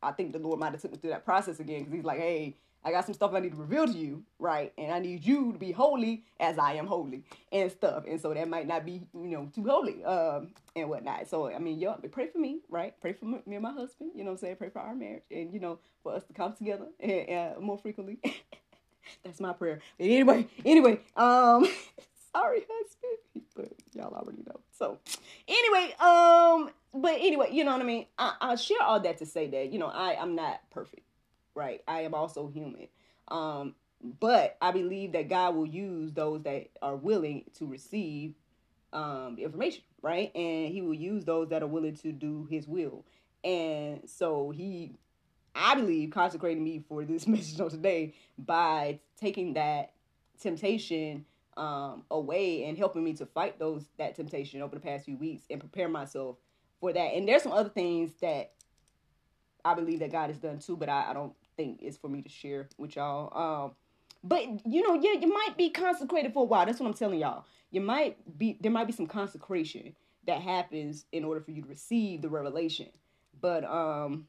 I 0.00 0.12
think 0.12 0.32
the 0.32 0.38
Lord 0.38 0.60
might 0.60 0.70
have 0.70 0.80
took 0.80 0.92
me 0.92 0.98
through 0.98 1.10
that 1.10 1.24
process 1.24 1.58
again 1.58 1.80
because 1.80 1.94
He's 1.94 2.04
like, 2.04 2.20
hey, 2.20 2.56
I 2.88 2.92
got 2.92 3.04
some 3.04 3.14
stuff 3.14 3.34
I 3.34 3.40
need 3.40 3.52
to 3.52 3.58
reveal 3.58 3.86
to 3.86 3.92
you, 3.92 4.24
right? 4.38 4.72
And 4.78 4.90
I 4.90 4.98
need 4.98 5.24
you 5.24 5.52
to 5.52 5.58
be 5.58 5.72
holy 5.72 6.24
as 6.40 6.58
I 6.58 6.74
am 6.74 6.86
holy 6.86 7.22
and 7.52 7.70
stuff. 7.70 8.04
And 8.08 8.18
so 8.18 8.32
that 8.32 8.48
might 8.48 8.66
not 8.66 8.86
be, 8.86 9.02
you 9.12 9.28
know, 9.28 9.50
too 9.54 9.64
holy 9.64 10.02
um, 10.04 10.54
and 10.74 10.88
whatnot. 10.88 11.28
So, 11.28 11.52
I 11.52 11.58
mean, 11.58 11.78
y'all 11.78 12.00
pray 12.10 12.28
for 12.28 12.38
me, 12.38 12.60
right? 12.70 12.94
Pray 13.02 13.12
for 13.12 13.26
me 13.26 13.40
and 13.46 13.62
my 13.62 13.72
husband, 13.72 14.12
you 14.14 14.24
know 14.24 14.30
what 14.30 14.38
I'm 14.38 14.40
saying? 14.40 14.56
Pray 14.56 14.70
for 14.70 14.80
our 14.80 14.94
marriage 14.94 15.24
and, 15.30 15.52
you 15.52 15.60
know, 15.60 15.78
for 16.02 16.14
us 16.14 16.24
to 16.24 16.32
come 16.32 16.54
together 16.54 16.86
and, 16.98 17.30
uh, 17.30 17.60
more 17.60 17.76
frequently. 17.78 18.18
That's 19.24 19.40
my 19.40 19.52
prayer. 19.52 19.80
But 19.98 20.04
anyway, 20.04 20.46
anyway, 20.64 21.00
um, 21.16 21.66
sorry, 22.32 22.64
husband, 22.70 23.44
but 23.54 23.72
y'all 23.92 24.14
already 24.14 24.42
know. 24.46 24.60
So, 24.78 24.98
anyway, 25.46 25.94
um, 26.00 26.70
but 26.94 27.16
anyway, 27.20 27.50
you 27.52 27.64
know 27.64 27.72
what 27.72 27.82
I 27.82 27.84
mean. 27.84 28.06
I, 28.18 28.34
I 28.40 28.54
share 28.56 28.82
all 28.82 29.00
that 29.00 29.18
to 29.18 29.26
say 29.26 29.48
that 29.48 29.72
you 29.72 29.78
know 29.78 29.88
I 29.88 30.16
I'm 30.20 30.34
not 30.34 30.60
perfect, 30.70 31.02
right? 31.58 31.82
I 31.86 32.02
am 32.02 32.14
also 32.14 32.48
human. 32.48 32.88
Um, 33.28 33.74
but 34.20 34.56
I 34.62 34.70
believe 34.70 35.12
that 35.12 35.28
God 35.28 35.56
will 35.56 35.66
use 35.66 36.12
those 36.12 36.42
that 36.44 36.68
are 36.80 36.96
willing 36.96 37.44
to 37.58 37.66
receive 37.66 38.34
um 38.92 39.36
information, 39.38 39.82
right? 40.00 40.34
And 40.34 40.72
He 40.72 40.80
will 40.80 40.94
use 40.94 41.24
those 41.24 41.48
that 41.48 41.62
are 41.62 41.66
willing 41.66 41.96
to 41.96 42.12
do 42.12 42.46
His 42.50 42.66
will. 42.66 43.04
And 43.44 44.08
so 44.08 44.50
He 44.50 44.92
I 45.54 45.74
believe, 45.74 46.10
consecrated 46.10 46.62
me 46.62 46.84
for 46.88 47.04
this 47.04 47.26
message 47.26 47.60
on 47.60 47.70
today 47.70 48.14
by 48.38 49.00
taking 49.16 49.54
that 49.54 49.92
temptation 50.40 51.24
um, 51.56 52.04
away 52.10 52.64
and 52.64 52.78
helping 52.78 53.02
me 53.02 53.12
to 53.14 53.26
fight 53.26 53.58
those 53.58 53.88
that 53.98 54.14
temptation 54.14 54.62
over 54.62 54.76
the 54.76 54.80
past 54.80 55.04
few 55.04 55.16
weeks 55.16 55.42
and 55.50 55.58
prepare 55.58 55.88
myself 55.88 56.36
for 56.80 56.92
that. 56.92 57.14
And 57.14 57.28
there's 57.28 57.42
some 57.42 57.52
other 57.52 57.68
things 57.68 58.12
that 58.20 58.52
I 59.64 59.74
believe 59.74 59.98
that 59.98 60.12
God 60.12 60.30
has 60.30 60.38
done 60.38 60.60
too, 60.60 60.76
but 60.76 60.88
I, 60.88 61.10
I 61.10 61.12
don't 61.12 61.34
think 61.58 61.80
it's 61.82 61.98
for 61.98 62.08
me 62.08 62.22
to 62.22 62.28
share 62.30 62.68
with 62.78 62.96
y'all. 62.96 63.66
Um, 63.66 63.72
but 64.24 64.42
you 64.66 64.82
know, 64.82 64.94
yeah, 64.94 65.20
you 65.20 65.28
might 65.28 65.56
be 65.58 65.68
consecrated 65.68 66.32
for 66.32 66.42
a 66.44 66.46
while. 66.46 66.64
That's 66.64 66.80
what 66.80 66.86
I'm 66.86 66.94
telling 66.94 67.18
y'all. 67.18 67.44
You 67.70 67.82
might 67.82 68.38
be 68.38 68.56
there 68.60 68.72
might 68.72 68.86
be 68.86 68.94
some 68.94 69.06
consecration 69.06 69.94
that 70.26 70.40
happens 70.40 71.04
in 71.12 71.24
order 71.24 71.40
for 71.40 71.50
you 71.50 71.62
to 71.62 71.68
receive 71.68 72.22
the 72.22 72.28
revelation. 72.28 72.88
But 73.40 73.64
um 73.64 74.28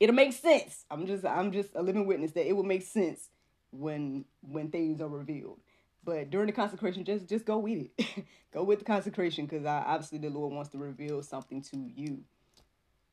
it'll 0.00 0.14
make 0.14 0.32
sense. 0.32 0.84
I'm 0.90 1.06
just 1.06 1.24
I'm 1.24 1.52
just 1.52 1.70
a 1.74 1.82
living 1.82 2.06
witness 2.06 2.32
that 2.32 2.48
it 2.48 2.54
will 2.54 2.64
make 2.64 2.82
sense 2.82 3.28
when 3.70 4.24
when 4.40 4.70
things 4.70 5.00
are 5.00 5.08
revealed. 5.08 5.60
But 6.04 6.30
during 6.30 6.46
the 6.46 6.52
consecration, 6.52 7.04
just 7.04 7.28
just 7.28 7.44
go 7.44 7.58
with 7.58 7.88
it. 7.98 8.24
go 8.52 8.62
with 8.62 8.80
the 8.80 8.84
consecration 8.84 9.46
because 9.46 9.66
I 9.66 9.82
obviously 9.86 10.18
the 10.18 10.30
Lord 10.30 10.52
wants 10.52 10.70
to 10.70 10.78
reveal 10.78 11.22
something 11.22 11.62
to 11.62 11.76
you. 11.76 12.24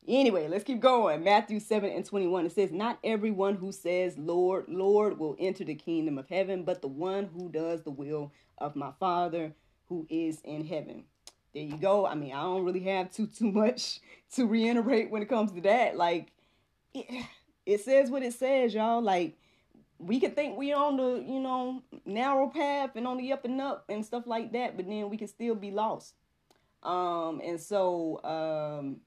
Anyway, 0.08 0.48
let's 0.48 0.64
keep 0.64 0.80
going. 0.80 1.24
Matthew 1.24 1.60
7 1.60 1.90
and 1.90 2.06
21. 2.06 2.46
It 2.46 2.52
says, 2.52 2.72
Not 2.72 3.00
everyone 3.04 3.56
who 3.56 3.72
says, 3.72 4.18
Lord, 4.18 4.66
Lord, 4.68 5.18
will 5.18 5.36
enter 5.40 5.64
the 5.64 5.76
kingdom 5.76 6.18
of 6.18 6.30
heaven, 6.30 6.64
but 6.64 6.82
the 6.82 6.88
one 6.88 7.30
who 7.34 7.50
does 7.50 7.84
the 7.84 7.92
will 7.92 8.32
of 8.58 8.76
my 8.76 8.92
Father 9.00 9.54
who 9.88 10.06
is 10.10 10.42
in 10.44 10.66
heaven. 10.66 11.06
There 11.54 11.64
you 11.64 11.78
go. 11.78 12.06
I 12.06 12.16
mean, 12.16 12.34
I 12.34 12.42
don't 12.42 12.66
really 12.66 12.82
have 12.82 13.12
too 13.12 13.28
too 13.28 13.52
much 13.52 14.00
to 14.36 14.46
reiterate 14.46 15.10
when 15.10 15.22
it 15.22 15.30
comes 15.30 15.52
to 15.54 15.62
that. 15.62 15.96
Like, 15.96 16.32
it, 16.94 17.26
it 17.66 17.82
says 17.82 18.12
what 18.12 18.24
it 18.24 18.34
says, 18.34 18.74
y'all. 18.74 19.02
Like 19.02 19.38
we 19.98 20.20
can 20.20 20.32
think 20.32 20.58
we're 20.58 20.76
on 20.76 20.98
the 20.98 21.24
you 21.26 21.40
know 21.40 21.82
narrow 22.06 22.50
path 22.50 22.92
and 22.96 23.08
on 23.08 23.18
the 23.18 23.32
up 23.32 23.46
and 23.46 23.60
up 23.62 23.86
and 23.90 24.06
stuff 24.06 24.28
like 24.28 24.52
that, 24.54 24.76
but 24.76 24.88
then 24.88 25.10
we 25.10 25.18
can 25.18 25.28
still 25.28 25.56
be 25.56 25.72
lost. 25.72 26.14
Um, 26.84 27.42
and 27.44 27.60
so 27.60 28.24
um, 28.24 28.98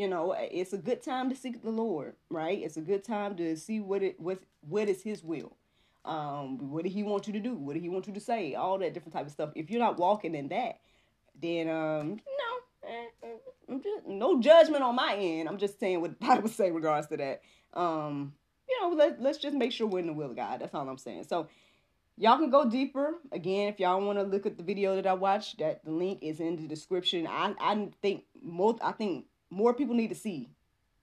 you 0.00 0.08
know, 0.08 0.34
it's 0.38 0.72
a 0.72 0.78
good 0.78 1.02
time 1.02 1.28
to 1.28 1.36
seek 1.36 1.62
the 1.62 1.70
Lord, 1.70 2.14
right? 2.30 2.58
It's 2.58 2.78
a 2.78 2.80
good 2.80 3.04
time 3.04 3.36
to 3.36 3.54
see 3.54 3.80
what 3.80 4.02
it 4.02 4.18
what 4.18 4.38
what 4.62 4.88
is 4.88 5.02
His 5.02 5.22
will. 5.22 5.58
Um, 6.06 6.70
what 6.70 6.84
did 6.84 6.92
He 6.92 7.02
want 7.02 7.26
you 7.26 7.34
to 7.34 7.38
do? 7.38 7.54
What 7.54 7.74
did 7.74 7.82
He 7.82 7.90
want 7.90 8.06
you 8.06 8.14
to 8.14 8.20
say? 8.20 8.54
All 8.54 8.78
that 8.78 8.94
different 8.94 9.12
type 9.12 9.26
of 9.26 9.32
stuff. 9.32 9.50
If 9.54 9.68
you're 9.68 9.78
not 9.78 9.98
walking 9.98 10.34
in 10.34 10.48
that, 10.48 10.78
then 11.38 11.68
um, 11.68 12.18
you 12.26 12.38
know 12.38 13.40
I'm 13.68 13.82
just 13.82 14.06
no 14.06 14.40
judgment 14.40 14.82
on 14.82 14.94
my 14.94 15.16
end. 15.16 15.50
I'm 15.50 15.58
just 15.58 15.78
saying 15.78 16.00
what 16.00 16.18
the 16.18 16.26
Bible 16.26 16.48
say 16.48 16.70
regards 16.70 17.08
to 17.08 17.18
that. 17.18 17.42
Um, 17.74 18.32
you 18.70 18.80
know, 18.80 18.96
let 18.96 19.20
let's 19.20 19.36
just 19.36 19.54
make 19.54 19.70
sure 19.70 19.86
we're 19.86 19.98
in 19.98 20.06
the 20.06 20.14
will 20.14 20.30
of 20.30 20.36
God. 20.36 20.62
That's 20.62 20.74
all 20.74 20.88
I'm 20.88 20.96
saying. 20.96 21.26
So 21.28 21.48
y'all 22.16 22.38
can 22.38 22.48
go 22.48 22.70
deeper. 22.70 23.16
Again, 23.32 23.68
if 23.68 23.78
y'all 23.78 24.00
want 24.00 24.18
to 24.18 24.24
look 24.24 24.46
at 24.46 24.56
the 24.56 24.64
video 24.64 24.96
that 24.96 25.06
I 25.06 25.12
watched, 25.12 25.58
that 25.58 25.84
the 25.84 25.90
link 25.90 26.20
is 26.22 26.40
in 26.40 26.56
the 26.56 26.66
description. 26.66 27.26
I 27.26 27.54
I 27.60 27.90
think 28.00 28.24
most 28.42 28.78
I 28.82 28.92
think 28.92 29.26
more 29.50 29.74
people 29.74 29.94
need 29.94 30.08
to 30.08 30.14
see 30.14 30.48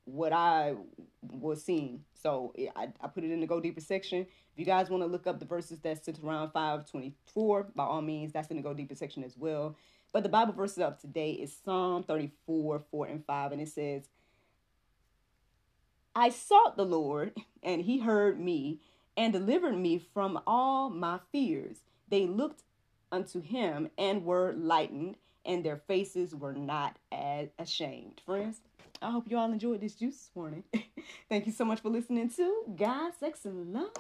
what 0.06 0.32
I 0.32 0.76
was 1.22 1.64
seeing. 1.64 2.04
So 2.22 2.54
I, 2.76 2.90
I 3.02 3.08
put 3.08 3.24
it 3.24 3.32
in 3.32 3.42
the 3.42 3.48
go 3.48 3.60
deeper 3.60 3.82
section. 3.82 4.22
If 4.22 4.60
you 4.60 4.66
guys 4.66 4.90
want 4.90 5.04
to 5.04 5.08
look 5.08 5.28
up 5.28 5.40
the 5.40 5.46
verses 5.46 5.80
that's 5.80 6.06
sent 6.06 6.20
around 6.24 6.52
524, 6.52 7.72
by 7.76 7.84
all 7.84 8.02
means, 8.02 8.32
that's 8.32 8.50
in 8.50 8.58
the 8.58 8.64
go 8.64 8.74
deeper 8.74 8.96
section 8.96 9.24
as 9.24 9.38
well. 9.38 9.76
But 10.14 10.24
the 10.24 10.30
Bible 10.30 10.54
verses 10.54 10.80
up 10.80 11.00
today 11.00 11.32
is 11.32 11.56
Psalm 11.64 12.04
34, 12.04 12.84
4 12.90 13.06
and 13.08 13.26
5, 13.26 13.52
and 13.52 13.62
it 13.62 13.68
says, 13.68 14.10
I 16.16 16.30
sought 16.30 16.78
the 16.78 16.86
Lord, 16.86 17.34
and 17.62 17.82
he 17.82 18.00
heard 18.00 18.40
me 18.40 18.80
and 19.16 19.34
delivered 19.34 19.78
me 19.78 20.00
from 20.14 20.40
all 20.48 20.90
my 20.90 21.20
fears. 21.32 21.78
They 22.10 22.26
looked 22.26 22.64
unto 23.12 23.42
him 23.42 23.90
and 23.98 24.26
were 24.26 24.54
lightened, 24.54 25.18
and 25.48 25.64
their 25.64 25.78
faces 25.78 26.36
were 26.36 26.54
not 26.54 26.98
as 27.12 27.48
ashamed. 27.58 28.22
Friends, 28.26 28.60
I 29.02 29.10
hope 29.10 29.32
you 29.32 29.38
all 29.38 29.52
enjoyed 29.52 29.82
this 29.82 29.96
juice 29.96 30.18
this 30.18 30.30
morning. 30.36 30.64
Thank 31.30 31.48
you 31.48 31.54
so 31.54 31.64
much 31.66 31.80
for 31.80 31.90
listening 31.90 32.30
to 32.32 32.64
God, 32.76 33.14
Sex, 33.20 33.46
and 33.46 33.74
Love, 33.74 33.92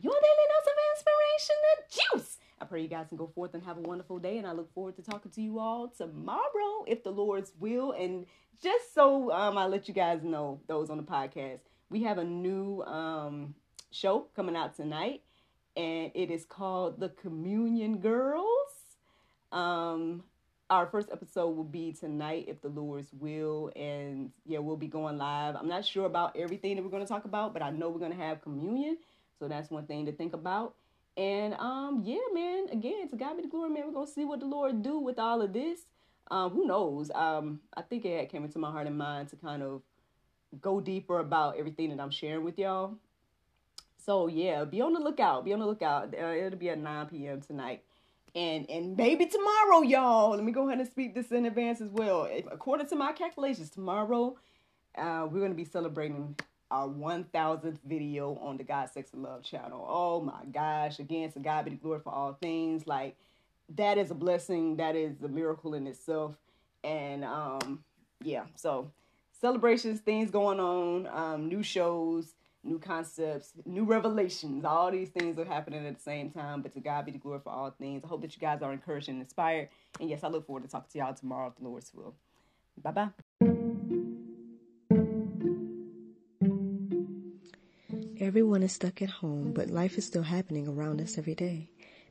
your 0.00 0.12
daily 0.12 0.46
dose 0.48 0.66
of 0.66 0.78
inspiration 0.96 1.56
and 1.72 2.22
juice. 2.22 2.36
I 2.60 2.64
pray 2.66 2.82
you 2.82 2.88
guys 2.88 3.06
can 3.08 3.16
go 3.16 3.30
forth 3.34 3.54
and 3.54 3.62
have 3.64 3.78
a 3.78 3.80
wonderful 3.80 4.18
day, 4.18 4.38
and 4.38 4.46
I 4.46 4.52
look 4.52 4.72
forward 4.74 4.96
to 4.96 5.02
talking 5.02 5.30
to 5.30 5.40
you 5.40 5.58
all 5.58 5.88
tomorrow, 5.88 6.84
if 6.86 7.02
the 7.02 7.10
Lord's 7.10 7.52
will. 7.58 7.92
And 7.92 8.26
just 8.62 8.94
so 8.94 9.32
um, 9.32 9.56
I 9.56 9.66
let 9.66 9.88
you 9.88 9.94
guys 9.94 10.22
know, 10.22 10.60
those 10.66 10.90
on 10.90 10.98
the 10.98 11.02
podcast, 11.04 11.60
we 11.88 12.02
have 12.02 12.18
a 12.18 12.24
new 12.24 12.82
um, 12.82 13.54
show 13.90 14.26
coming 14.36 14.56
out 14.56 14.76
tonight, 14.76 15.22
and 15.76 16.10
it 16.14 16.30
is 16.30 16.44
called 16.44 17.00
The 17.00 17.08
Communion 17.08 17.98
Girls. 17.98 18.44
Um, 19.52 20.24
our 20.70 20.86
first 20.86 21.08
episode 21.10 21.50
will 21.50 21.64
be 21.64 21.92
tonight, 21.92 22.44
if 22.48 22.60
the 22.60 22.68
Lord's 22.68 23.12
will, 23.12 23.72
and 23.74 24.30
yeah, 24.44 24.58
we'll 24.58 24.76
be 24.76 24.86
going 24.86 25.16
live. 25.16 25.56
I'm 25.56 25.68
not 25.68 25.84
sure 25.84 26.06
about 26.06 26.36
everything 26.36 26.76
that 26.76 26.82
we're 26.82 26.90
going 26.90 27.02
to 27.02 27.08
talk 27.08 27.24
about, 27.24 27.52
but 27.52 27.62
I 27.62 27.70
know 27.70 27.88
we're 27.88 28.00
going 28.00 28.12
to 28.12 28.18
have 28.18 28.42
communion, 28.42 28.98
so 29.38 29.48
that's 29.48 29.70
one 29.70 29.86
thing 29.86 30.06
to 30.06 30.12
think 30.12 30.34
about. 30.34 30.74
And 31.18 31.54
um, 31.54 32.02
yeah, 32.04 32.18
man, 32.32 32.68
again, 32.70 33.08
to 33.08 33.16
God 33.16 33.36
be 33.36 33.42
the 33.42 33.48
glory, 33.48 33.70
man. 33.70 33.84
We're 33.86 33.92
gonna 33.92 34.06
see 34.06 34.24
what 34.24 34.38
the 34.38 34.46
Lord 34.46 34.84
do 34.84 35.00
with 35.00 35.18
all 35.18 35.42
of 35.42 35.52
this. 35.52 35.80
Um, 36.30 36.52
who 36.52 36.64
knows? 36.64 37.10
Um, 37.12 37.58
I 37.76 37.82
think 37.82 38.04
it 38.04 38.30
came 38.30 38.44
into 38.44 38.60
my 38.60 38.70
heart 38.70 38.86
and 38.86 38.96
mind 38.96 39.28
to 39.30 39.36
kind 39.36 39.64
of 39.64 39.82
go 40.60 40.80
deeper 40.80 41.18
about 41.18 41.56
everything 41.58 41.90
that 41.90 42.00
I'm 42.00 42.12
sharing 42.12 42.44
with 42.44 42.56
y'all. 42.56 42.94
So 43.96 44.28
yeah, 44.28 44.64
be 44.64 44.80
on 44.80 44.92
the 44.92 45.00
lookout. 45.00 45.44
Be 45.44 45.52
on 45.52 45.58
the 45.58 45.66
lookout. 45.66 46.14
Uh, 46.14 46.26
it'll 46.28 46.56
be 46.56 46.70
at 46.70 46.78
9 46.78 47.06
p.m. 47.06 47.40
tonight. 47.40 47.82
And 48.38 48.70
and 48.70 48.96
maybe 48.96 49.26
tomorrow, 49.26 49.82
y'all. 49.82 50.30
Let 50.30 50.44
me 50.44 50.52
go 50.52 50.68
ahead 50.68 50.78
and 50.78 50.88
speak 50.88 51.12
this 51.12 51.32
in 51.32 51.44
advance 51.44 51.80
as 51.80 51.90
well. 51.90 52.28
If, 52.30 52.46
according 52.52 52.86
to 52.88 52.94
my 52.94 53.10
calculations, 53.10 53.68
tomorrow 53.68 54.36
uh, 54.96 55.26
we're 55.28 55.40
gonna 55.40 55.54
be 55.54 55.64
celebrating 55.64 56.36
our 56.70 56.86
1000th 56.86 57.78
video 57.84 58.38
on 58.40 58.56
the 58.56 58.62
God, 58.62 58.90
Sex, 58.90 59.12
and 59.12 59.24
Love 59.24 59.42
channel. 59.42 59.84
Oh 59.88 60.20
my 60.20 60.44
gosh. 60.52 61.00
Again, 61.00 61.32
to 61.32 61.40
God 61.40 61.64
be 61.64 61.72
the 61.72 61.76
glory 61.78 61.98
for 61.98 62.12
all 62.12 62.34
things. 62.34 62.86
Like, 62.86 63.16
that 63.74 63.98
is 63.98 64.12
a 64.12 64.14
blessing. 64.14 64.76
That 64.76 64.94
is 64.94 65.20
a 65.22 65.28
miracle 65.28 65.74
in 65.74 65.86
itself. 65.88 66.36
And, 66.84 67.24
um, 67.24 67.82
yeah, 68.22 68.44
so 68.54 68.92
celebrations, 69.40 70.00
things 70.00 70.30
going 70.30 70.60
on, 70.60 71.08
um, 71.08 71.48
new 71.48 71.62
shows, 71.62 72.34
new 72.64 72.78
concepts, 72.78 73.52
new 73.64 73.84
revelations. 73.84 74.64
All 74.64 74.90
these 74.90 75.10
things 75.10 75.38
are 75.38 75.44
happening 75.44 75.86
at 75.86 75.96
the 75.96 76.02
same 76.02 76.30
time. 76.30 76.62
But 76.62 76.72
to 76.74 76.80
God 76.80 77.06
be 77.06 77.12
the 77.12 77.18
glory 77.18 77.40
for 77.42 77.50
all 77.50 77.70
things. 77.70 78.04
I 78.04 78.08
hope 78.08 78.22
that 78.22 78.34
you 78.34 78.40
guys 78.40 78.62
are 78.62 78.72
encouraged 78.72 79.08
and 79.08 79.20
inspired. 79.20 79.68
And 80.00 80.08
yes, 80.08 80.24
I 80.24 80.28
look 80.28 80.46
forward 80.46 80.64
to 80.64 80.68
talking 80.68 80.88
to 80.92 80.98
y'all 80.98 81.14
tomorrow 81.14 81.48
if 81.48 81.56
the 81.56 81.68
Lord's 81.68 81.92
will. 81.94 82.14
Bye 82.82 82.90
bye. 82.92 83.08
Everyone 88.20 88.62
is 88.62 88.72
stuck 88.72 89.00
at 89.00 89.08
home, 89.08 89.52
but 89.54 89.70
life 89.70 89.96
is 89.96 90.04
still 90.04 90.24
happening 90.24 90.68
around 90.68 91.00
us 91.00 91.18
every 91.18 91.34
day. 91.34 91.70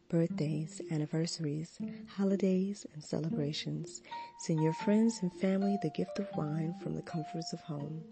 Birthdays, 0.09 0.81
anniversaries, 0.89 1.77
holidays, 2.07 2.85
and 2.93 3.03
celebrations. 3.03 4.01
Send 4.39 4.63
your 4.63 4.73
friends 4.73 5.19
and 5.21 5.33
family 5.33 5.77
the 5.81 5.89
gift 5.89 6.17
of 6.17 6.27
wine 6.37 6.73
from 6.81 6.95
the 6.95 7.01
comforts 7.01 7.51
of 7.51 7.59
home. 7.59 8.03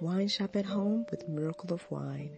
Wine 0.00 0.28
shop 0.28 0.56
at 0.56 0.66
home 0.66 1.06
with 1.10 1.28
Miracle 1.28 1.72
of 1.72 1.90
Wine. 1.90 2.36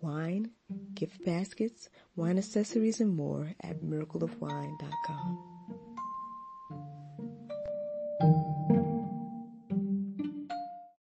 Wine, 0.00 0.50
gift 0.94 1.24
baskets, 1.24 1.88
wine 2.16 2.38
accessories, 2.38 3.00
and 3.00 3.14
more 3.14 3.52
at 3.60 3.82
miracleofwine.com. 3.82 5.55